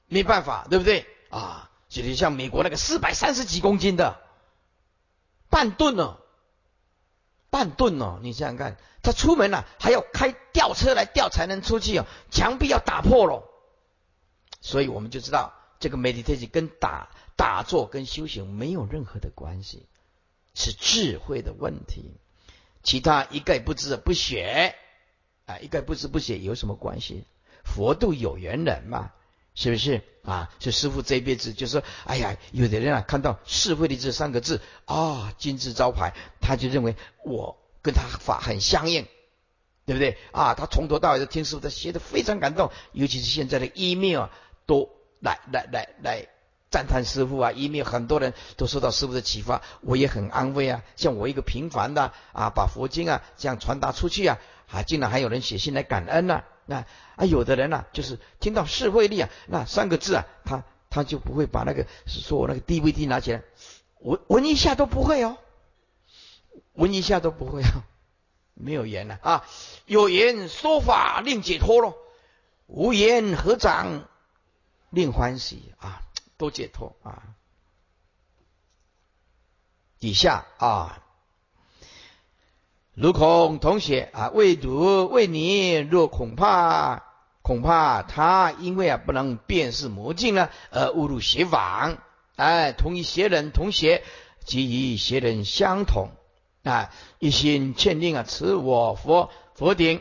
[0.08, 1.72] 没办法，对不对啊？
[1.90, 4.22] 就像美国那个四百三十几公斤的。
[5.48, 6.18] 半吨哦，
[7.50, 13.48] 半吨哦，你想想看，他出门了还要开吊车来吊才能出去哦，墙壁要打破了，
[14.60, 19.86] 所以我们就知道这个 meditation 跟打打坐跟修行没有任何的关系，
[20.54, 22.12] 是智慧的问题，
[22.84, 24.76] 其他一概不知不学。
[25.46, 27.24] 啊，一概不知不学有什么关系？
[27.64, 29.14] 佛度有缘人嘛，
[29.56, 30.52] 是不是啊？
[30.60, 39.08] 所以师傅这一辈子就说：哎呀，有的人啊，看到“智慧”的这三个字啊，金字招牌，他就认为我跟他法很相应，
[39.86, 40.54] 对不对啊？
[40.54, 44.28] 他从头到尾都听师傅的，写的非常感动，尤其是现在的 email
[44.66, 44.90] 都
[45.22, 46.28] 来来来来
[46.70, 50.84] 赞叹师傅啊，email 很多人都受到师傅的启发，我也很安慰啊。
[50.98, 54.38] 像我一个平凡的啊，把佛经啊这样传达出去啊。
[54.68, 56.44] 啊，竟然还有人写信来感恩呢！
[56.66, 56.86] 那
[57.16, 63.44] 啊，有的人呢，就是听到“释慧力”啊，那三个字啊，他他就不会把那个说我那个 DVD 拿起来
[64.00, 65.38] 闻闻一下都不会哦，
[66.74, 67.84] 闻一下都不会哦，
[68.54, 69.48] 没有言了啊，
[69.86, 71.96] 有言说法令解脱咯，
[72.68, 74.08] 无言合掌
[74.90, 76.02] 令欢喜啊，
[76.38, 77.36] 都解脱啊。
[80.00, 81.02] 底下啊。
[82.96, 87.04] 如恐同学啊，未读未你若恐怕
[87.42, 91.98] 恐怕他因为啊不能辨识魔镜呢，而误入邪网。
[92.38, 94.02] 哎，同一邪人同学，
[94.46, 96.12] 即与邪人相同
[96.64, 96.90] 啊，
[97.20, 100.00] 一心劝令啊，持我佛佛顶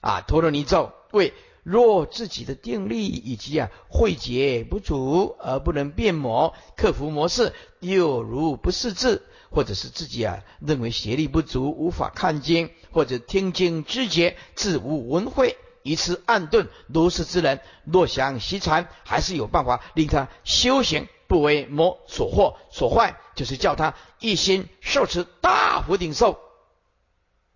[0.00, 1.34] 啊，陀罗尼咒为
[1.64, 26.38] 若自己的定力以及啊慧解不足而不能变魔克服模式，又如不识字，或者是自己啊认为邪力不足，无法看经或者听经知觉，自无文慧，以此暗顿如是之人，若想习禅，还是有办法令他修行不为魔所惑所坏，就是叫他一心受持大佛顶咒，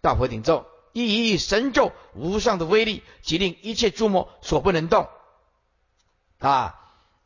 [0.01, 0.67] 大佛顶咒。
[0.95, 5.09] 一一神咒无上的威力，即令一切诸魔所不能动
[6.39, 6.79] 啊！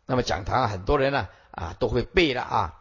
[0.07, 2.76] 那么讲堂很多人呢啊都会背了啊。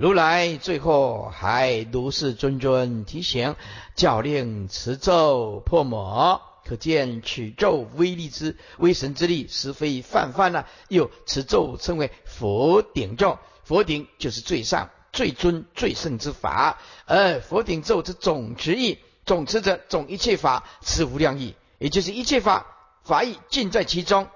[0.00, 3.54] 如来最后还如是谆谆提醒，
[3.94, 10.64] 教令持咒破魔，可见此咒威力之威神之力，实非泛泛呐。
[10.88, 19.00] 又持咒称为佛顶咒，佛顶就是最上、最尊、最圣之法，而佛顶咒之总持意。
[19.26, 22.74] 总持者总一切法，持无量意，也就是一切法
[23.04, 24.28] 法义尽在其中。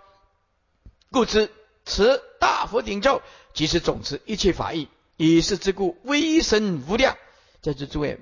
[1.10, 1.50] 故知
[1.86, 3.22] 持大佛顶咒，
[3.54, 4.88] 即是总持一切法义。
[5.16, 7.16] 以是之故，威神无量。
[7.60, 8.20] 在这诸位，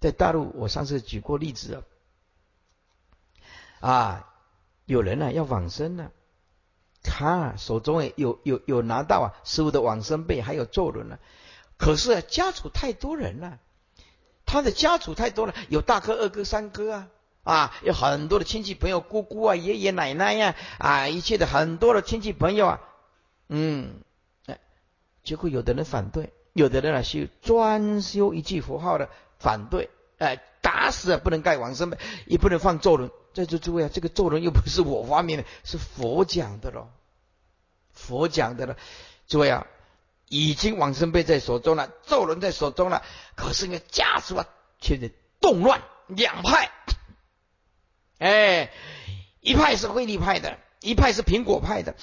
[0.00, 1.82] 在大陆，我上次举过例子
[3.80, 4.34] 啊，啊，
[4.84, 6.10] 有人呢要往生呢，
[7.02, 11.18] 他手中有有有拿到啊师傅的往生被，还有咒轮呢，
[11.76, 13.58] 可是家属太多人了。
[14.50, 17.08] 他的家族太多了，有大哥、二哥、三哥啊，
[17.42, 22.80] 啊，有很多的亲戚朋友、姑姑啊、爷爷奶奶呀，啊，一切的很多的亲戚朋友啊，
[23.50, 24.00] 嗯，
[25.28, 33.10] 结果有的人反对，有的人啊是专修一句佛号的反对，哎，打死不能盖往生被，也不能放咒轮。
[33.34, 36.88] 在座诸位啊，这个咒轮又不是我发明的，是佛讲的喽，
[37.92, 38.78] 佛讲的了，
[39.26, 39.66] 诸位啊。
[40.30, 43.02] 已经往生被在手中了，咒轮在手中了，
[43.34, 44.46] 可是那家属啊，
[44.80, 45.10] 却在
[45.40, 46.70] 动乱，两派，
[48.18, 48.70] 哎，
[49.40, 51.96] 一派是慧利派的，一派是苹果派的，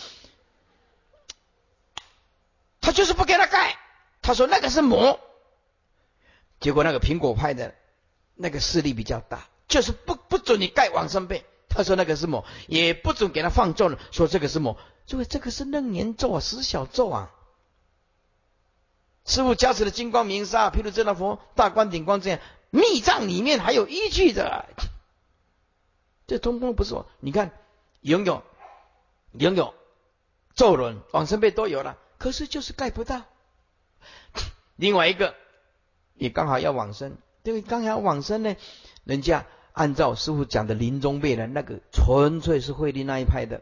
[2.85, 3.79] 他就是不给他盖，
[4.21, 5.19] 他说那个是魔，
[6.59, 7.73] 结果那个苹果派的
[8.35, 14.77] 那个势力比较大，就是不不准你盖往生被，他说那个是魔，也不准给他放咒了，说这个是魔，
[15.07, 17.31] 诸位这个是楞严咒啊，十小咒啊。
[19.25, 24.65] 师傅加持的金光明沙，譬如这道佛大观顶光这样，密藏里面还有依据的。
[26.27, 27.51] 这通通不是我，你看，
[28.01, 28.43] 拥有
[29.31, 29.73] 拥有
[30.53, 33.21] 咒轮、往生被都有了，可是就是盖不到。
[34.77, 35.35] 另外一个，
[36.15, 38.55] 你刚好要往生，因为刚好往生呢，
[39.03, 43.61] 人家按照师傅讲的临终背人，那个纯粹是慧力那一派的。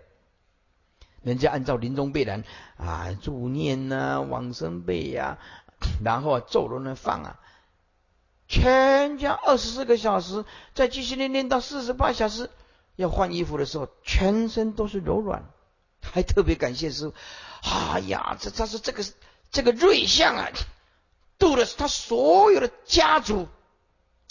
[1.24, 2.46] 人家按照临终背人
[2.78, 5.40] 啊助念呐往生背呀，
[6.02, 7.42] 然后啊咒轮呢放啊，
[8.48, 12.50] 全家二十四个小时，再继续练练到四十八小时，
[12.96, 15.44] 要换衣服的时候，全身都是柔软，
[16.02, 17.16] 还特别感谢师傅。
[17.64, 19.04] 哎呀，这他是这个
[19.52, 20.50] 这个瑞相啊，
[21.40, 23.48] 度了他所有的家族，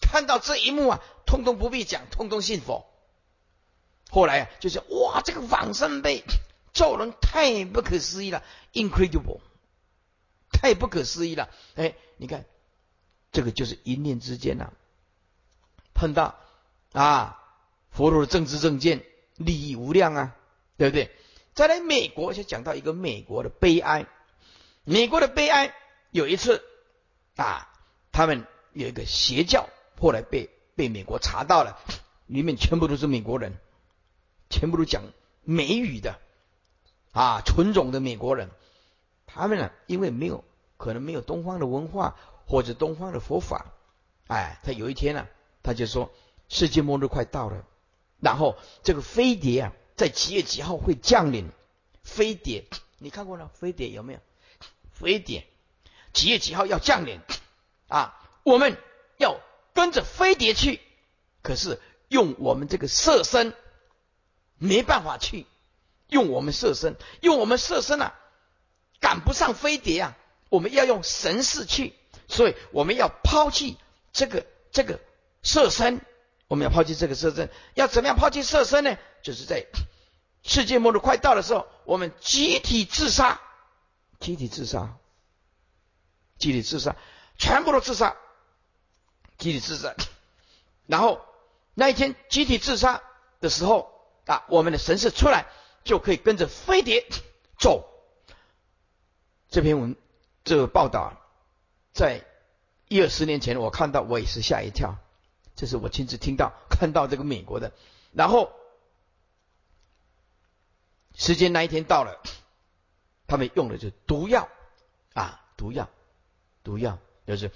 [0.01, 2.87] 看到这一幕啊，通通不必讲，通通信佛。
[4.11, 6.23] 后来啊，就是哇，这个往生被。
[6.75, 9.41] 咒人太不可思议了，incredible，
[10.51, 11.51] 太不可思议了。
[11.75, 12.47] 哎，你看，
[13.31, 14.73] 这个就是一念之间呐，
[15.93, 16.35] 碰到
[16.93, 17.39] 啊，
[17.91, 19.05] 佛陀的政治正见，
[19.37, 20.35] 利益无量啊，
[20.79, 21.15] 对不对？
[21.55, 24.07] 再来美国，就讲到一个美国的悲哀。
[24.85, 25.75] 美国的悲哀，
[26.11, 26.63] 有一次
[27.37, 27.69] 啊，
[28.11, 29.69] 他们有一个邪教，
[30.01, 31.79] 后来被被美国查到了，
[32.27, 33.59] 里面全部都是美国人，
[34.51, 35.03] 全部都讲
[35.45, 36.19] 美语的。
[37.13, 38.49] 啊，纯种的美国人，
[39.27, 40.45] 他们呢，因为没有
[40.79, 43.67] 可能没有东方的文化或者东方的佛法，
[44.29, 45.29] 哎，他有一天呢，
[45.63, 46.11] 他就说
[46.49, 47.67] 世界末日快到了，
[48.19, 49.73] 然后这个飞碟啊，
[50.03, 51.49] 在几月几号会降临？
[52.03, 52.65] 飞碟，
[52.99, 53.49] 你看过了？
[53.55, 54.19] 飞碟有没有？
[54.91, 55.47] 飞碟
[56.13, 57.21] 几月几号要降临？
[57.87, 58.77] 啊，我们
[59.17, 59.39] 要
[59.73, 60.81] 跟着飞碟去，
[61.41, 63.55] 可是用我们这个色身
[64.59, 65.47] 没办法去。
[66.09, 68.19] 用我们色身，用我们色身啊，
[68.99, 70.19] 赶不上飞碟啊！
[70.49, 71.95] 我们要用神识去，
[72.27, 73.77] 所以我们要抛弃
[74.13, 74.99] 这个这个
[75.45, 76.01] 色身，
[76.49, 77.49] 我们要抛弃这个色身。
[77.75, 78.99] 要怎么样抛弃色身呢？
[79.23, 79.65] 就是在
[80.43, 83.41] 世界末日快到的时候，我们集体自杀，
[84.21, 84.97] 集体自杀，
[86.39, 86.97] 集体自杀，
[87.39, 88.17] 全部都自杀，
[89.39, 89.95] 集体自杀。
[90.87, 91.21] 然后
[91.75, 93.03] 那一天集体自杀
[93.41, 93.91] 的时候
[94.27, 95.47] 啊，我们的神识出来。
[95.85, 97.05] 就可以跟着飞碟
[97.59, 97.85] 走。
[99.51, 99.97] 这篇文
[100.45, 101.13] 这个报道，
[101.93, 102.25] 在
[102.87, 104.95] 一二十年前我看到，我也是吓一跳。
[105.57, 107.73] 这是我亲自听到看到这个美国的。
[108.13, 108.53] 然后
[111.15, 112.23] 时间那一天到了，
[113.27, 114.49] 他们用的就是毒药。
[115.15, 115.91] 啊，毒药，
[116.65, 117.51] 毒药就是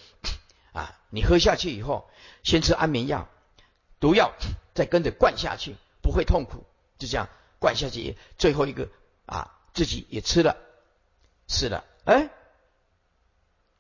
[0.73, 2.11] 啊，你喝下去以后，
[2.43, 3.29] 先吃安眠药，
[3.99, 4.35] 毒药
[4.75, 6.65] 再跟着灌下去，不会痛苦，
[6.99, 7.29] 就这样
[7.59, 8.91] 灌下去，最后一个
[9.25, 10.57] 啊，自己也吃了，
[11.47, 12.31] 吃了，哎。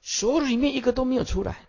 [0.08, 1.66] 所里面一个都没有出来，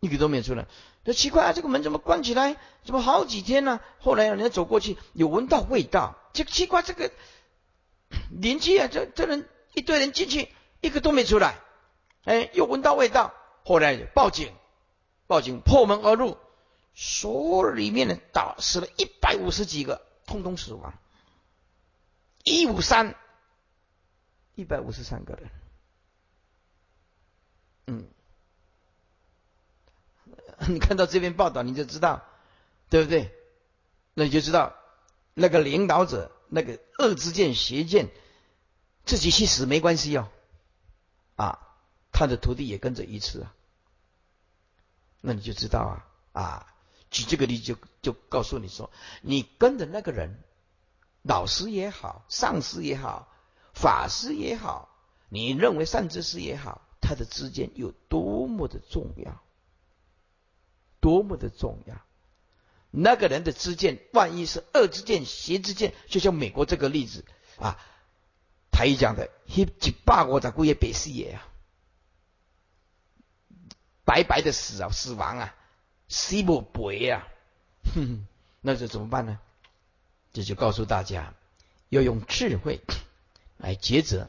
[0.00, 0.66] 一个都没有出来。
[1.06, 2.56] 这奇怪啊，这个门怎么关起来？
[2.84, 3.80] 怎么好几天呢？
[4.00, 6.18] 后来有人走过去，有闻到味道。
[6.32, 7.12] 这奇怪，这个
[8.28, 11.60] 邻居啊，这这人一堆人进去，一个都没出来。
[12.24, 13.32] 哎，又闻到味道。
[13.64, 14.52] 后来报警，
[15.28, 16.38] 报警破门而入，
[16.92, 20.92] 所里面的打死了一百五十几个，通通死亡。
[22.42, 23.14] 一五三，
[24.56, 25.50] 一百五十三个人。
[27.86, 28.08] 嗯，
[30.68, 32.22] 你看到这篇报道，你就知道，
[32.88, 33.34] 对不对？
[34.14, 34.74] 那你就知道，
[35.34, 38.08] 那个领导者，那个恶之见、邪见，
[39.04, 40.28] 自己去死没关系哦，
[41.36, 41.58] 啊，
[42.12, 43.54] 他的徒弟也跟着一次啊，
[45.20, 46.74] 那你就知道啊啊，
[47.10, 48.90] 举这个例子就就告诉你说，
[49.20, 50.42] 你跟着那个人，
[51.22, 53.28] 老师也好，上司也好，
[53.74, 54.88] 法师也好，
[55.28, 56.80] 你认为善知识也好。
[56.98, 59.40] 他的之间有多么的重要，
[61.00, 61.96] 多么的重要！
[62.90, 67.24] 那个人的知见，万一是恶之见、邪之见，就像美国这个例子
[67.58, 67.78] 啊，
[68.70, 69.66] 他一讲的，一
[70.04, 71.48] 百我在古也北视野啊，
[74.04, 75.54] 白白的死啊，死亡啊，
[76.08, 77.28] 死不白啊，
[77.94, 78.26] 哼，
[78.60, 79.38] 那这怎么办呢？
[80.32, 81.34] 这就告诉大家，
[81.88, 82.80] 要用智慧
[83.58, 84.28] 来抉择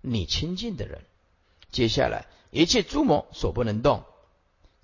[0.00, 1.04] 你亲近的人。
[1.72, 4.04] 接下来，一切诸魔所不能动。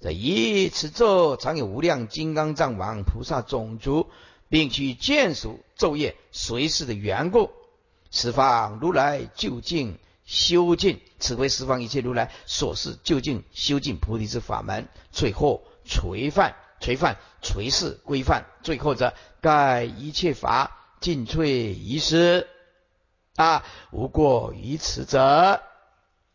[0.03, 4.09] 在一此咒，常有无量金刚藏王菩萨种族，
[4.48, 7.50] 并去眷属昼夜随侍的缘故，
[8.11, 14.88] 十方如来究竟修尽，此为十方一切如来所示究竟修尽菩提之法门。
[15.12, 22.48] 最后垂范垂范垂示规范，最后则盖一切法尽瘁遗失
[23.36, 25.62] 啊，无过于此者。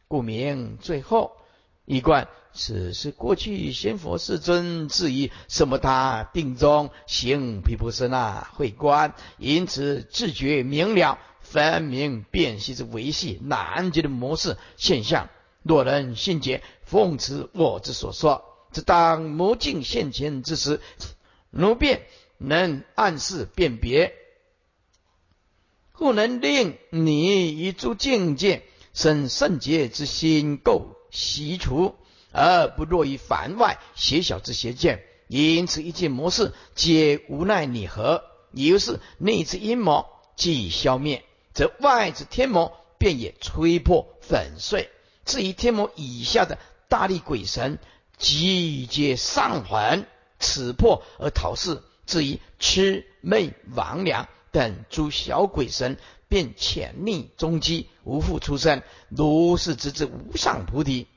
[0.07, 1.36] 故名最后
[1.84, 15.30] 一贯，此是过去仙佛世尊至于什么他定中行毗婆舍那会观，因此自觉明了，分明辨析之维系难解的模式现象。
[15.64, 18.43] 若人信解，奉持我之所说，
[18.74, 20.82] 只当魔镜现前之时，
[21.51, 22.01] 如便
[22.38, 24.14] 能暗示辨别，
[25.93, 28.64] 故能令你一诸境界。
[28.93, 31.93] 生圣洁之心垢习除，
[32.38, 35.03] 而不落于凡外邪小之邪见。
[35.27, 38.23] 因此一切模式皆无奈拟合。
[38.53, 41.23] 于是内之阴谋既消灭，
[41.53, 44.89] 则外之天魔便也吹破粉碎。
[45.25, 46.57] 至于天魔以下的
[46.88, 47.79] 大力鬼神，
[48.17, 50.05] 即皆上魂
[50.39, 51.81] 此破而逃世。
[52.05, 55.97] 至于魑魅魍魉等诸小鬼神。
[56.29, 58.81] 便潜匿终极，无复出生。
[59.07, 61.07] 如是直至无上菩提，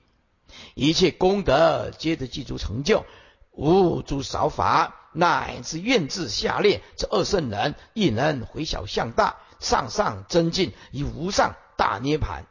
[0.74, 3.04] 一切功德皆得记住成就，
[3.52, 12.46] 无诸少法，乃至愿至下列这二圣人，亦能回小向大，上上增进，以无上大涅盘。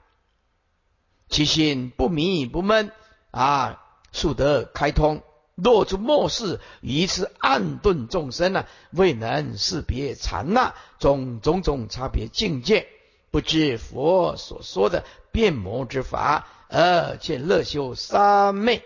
[1.30, 2.92] 其心不迷不闷
[3.32, 5.22] 啊，速得开通。
[5.56, 12.88] 若诸末世于此暗顿众生呢，未能识别禅那种种种差别境界，
[13.32, 18.84] 不知佛所说的变魔之法，而且乐修三昧。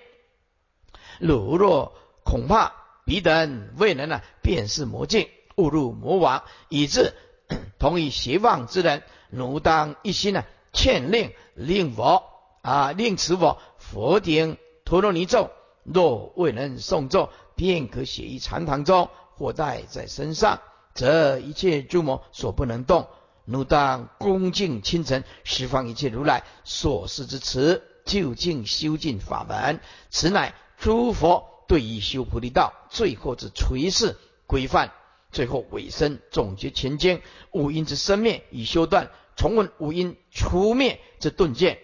[1.20, 1.94] 如若
[2.24, 2.74] 恐怕
[3.06, 7.14] 彼等未能呢辨识魔境，误入魔网，以致
[7.80, 10.44] 同以邪妄之人，奴当一心呢
[10.74, 12.24] 劝令令我
[12.62, 15.52] 啊令此我佛顶陀罗尼咒。
[15.84, 20.62] 若未能诵咒，便可写于禅堂中，或带在身上，
[20.94, 23.08] 则一切诸魔所不能动。
[23.46, 29.80] 汝当恭敬清晨，十方一切如来所示之词，究竟修净法门。
[30.10, 34.18] 此乃诸佛对于修菩提道最后之垂示
[34.48, 34.92] 规范。
[35.32, 37.20] 最后尾声总结前经
[37.52, 41.80] 五因之生灭已修断，重温五因除灭之顿见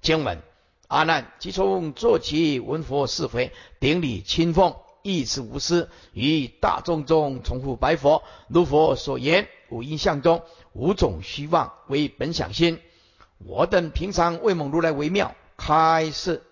[0.00, 0.40] 经文。
[0.86, 8.22] 阿难，即从坐起，闻佛是非，顶礼清风，一词无私，于大众中重复白佛。
[8.46, 10.42] 如佛所言，五阴相中
[10.72, 12.80] 五种虚妄为本想心。
[13.38, 16.42] 我等平常为蒙如来为妙开示，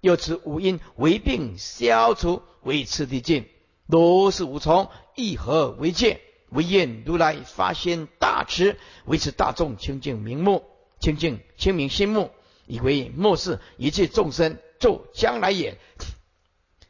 [0.00, 3.46] 又此五因为病消除，为次第尽，
[3.86, 6.20] 如是无从，一何为戒？
[6.50, 10.64] 唯愿如来发心大慈，维持大众清净明目，
[10.98, 12.30] 清净清明心目，
[12.66, 15.76] 以为末世一切众生，就将来也。